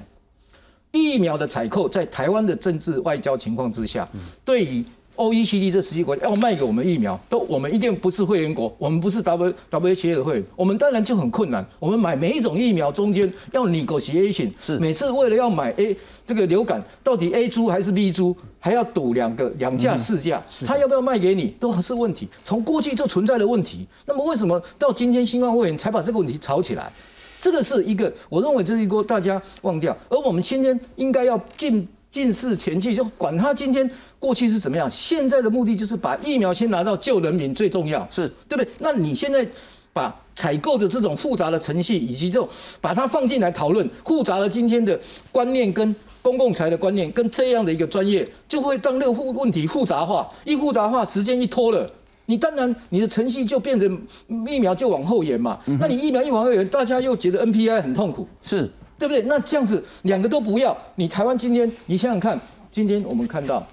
[0.93, 4.09] 疫苗的采购在台湾的政治外交情况之下，
[4.45, 4.85] 对于
[5.17, 11.67] OECD 这十几国要卖给我们疫苗，都我们一定不是会员国，我们不是 W WHO 的会员，我们当然就很困难。
[11.79, 22.29] 我们买每一种疫苗中间要你狗 A 型，是每次为了要买 A 这个流感，到底 A 株还是 B 株，还要赌两个两价四价，他要不要卖给你都是问题。
[22.45, 26.93] 从过去就存在的问题，那么为什么到今天新冠肺炎才把这个问题炒起来？
[27.41, 38.69] 这个是一个，我认为这是一个大家忘掉，而我们今天应该要进尽释前进，就管他今天过去是怎么样，现在的目的就是把疫苗先拿到救人民最重要，是对不对？
[38.79, 39.47] 那你现在
[39.93, 42.49] 把采购的这种复杂的程序以及这种
[42.81, 44.99] 把它放进来讨论，复杂的今天的
[45.31, 51.91] 观念跟公共财的观念跟这样的一个专业，就会让这个复问题复杂化，一复杂化，时间一拖了。
[52.27, 54.03] 你当然，你的程序就变成
[54.47, 55.59] 疫苗就往后延嘛。
[55.81, 59.23] 那你疫苗一往后延，大家又觉得 NPI 很痛苦，是对不对？
[59.23, 60.77] 那这样子两个都不要。
[60.97, 62.41] 你台湾今天，你想想看，
[62.73, 63.67] 今天我们看到，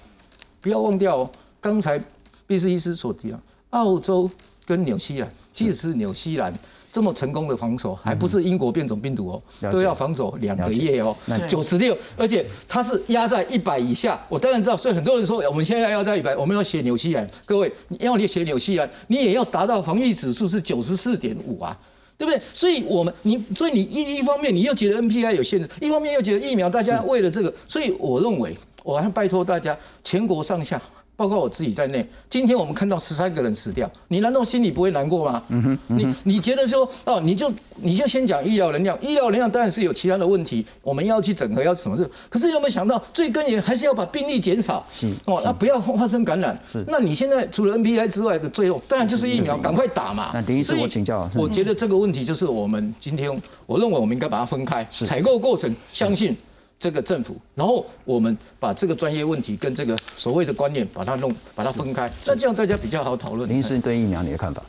[0.61, 2.01] 不要忘掉哦，刚才
[2.45, 3.39] 毕士医师所提啊，
[3.71, 4.29] 澳洲
[4.65, 6.53] 跟纽西兰，即使是纽西兰。
[6.93, 11.13] 这么成功的防守，还不是英国变种病毒哦，都要防守两个月哦，
[11.49, 14.23] 九十六，而且它是压在一百以下。
[14.29, 17.27] 我当然知道，所以很多人说我们现在要在一百，我们要写纽西兰。
[17.47, 21.75] 各位，你要你写纽西兰，你也要达到防御指数是九十四点五啊，
[22.15, 22.39] 对不对？
[22.53, 30.79] 所以我们你，所以你一一方面你又觉得 NPI 有限制，一方面又觉得疫苗，大家为了这个，所以我认为，我还拜托大家，全国上下。
[31.15, 35.43] 包括我自己在内，今天我们看到十三个人死掉，你难道心里不会难过吗？
[35.49, 44.85] 嗯哼你你觉得说哦，你就你就先讲医疗能量，医疗能量当然是有其他的问题，我们要去整合要什么这，可是有没有想到最根源还是要把病例减少？
[44.89, 46.59] 是哦，那不要发生感染。
[46.65, 50.31] 是，那你现在除了 NPI 之外的最后，当然就是疫苗，赶快打嘛。
[50.33, 53.29] 那第一次我请教，我觉得这个问题就是我们今天，
[53.67, 56.35] 我认为我们应该把它分开，采购过程相信。
[56.83, 63.49] 这个政府，然后我们把这个专业问题跟这个所谓的观念把它弄，把它分开，那这样大家比较好讨论。
[63.49, 64.61] 林医生对疫苗你的看法？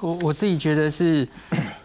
[0.00, 1.26] 我我自己觉得是，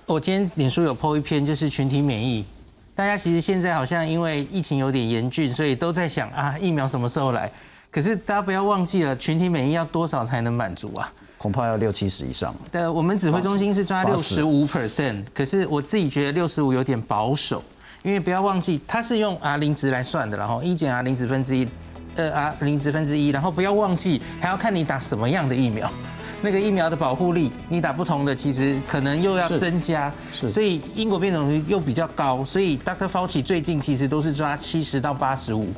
[0.06, 2.46] 我今天脸书有 po 一篇，就是群体免疫。
[2.94, 7.52] 大家其实现在好像因为疫情有点严峻，所以都在想啊，疫苗什么时候来？
[7.90, 11.12] 可是大家不要忘记了，群体免疫要多少才能满足啊？
[11.40, 12.54] 恐怕要六七十以上。
[12.72, 17.64] 对，我们指挥中心是抓六十五 percent，可是我自己觉得六十五有点保守。
[18.04, 21.68] 因为不要忘记，它是用 R 零值来算的，然后一减 R 零值分之一
[22.16, 25.90] 呃啊零值分之一，然后不要忘记还要看你打什么样的疫苗，
[26.44, 33.08] 那个疫苗的保护力，你打不同的其实可能又要增加，是所以英国变种率又比较高，所以 Dr.
[33.08, 35.70] Fauci 最近其实都是抓七十到八十五，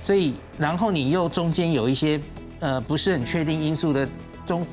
[0.00, 2.18] 所以然后你又中间有一些
[2.60, 4.08] 呃不是很确定因素的
[4.46, 4.64] 中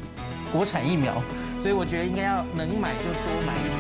[0.54, 1.12] 国产疫苗，
[1.60, 3.80] 所以我觉得应该要能买就多买一点。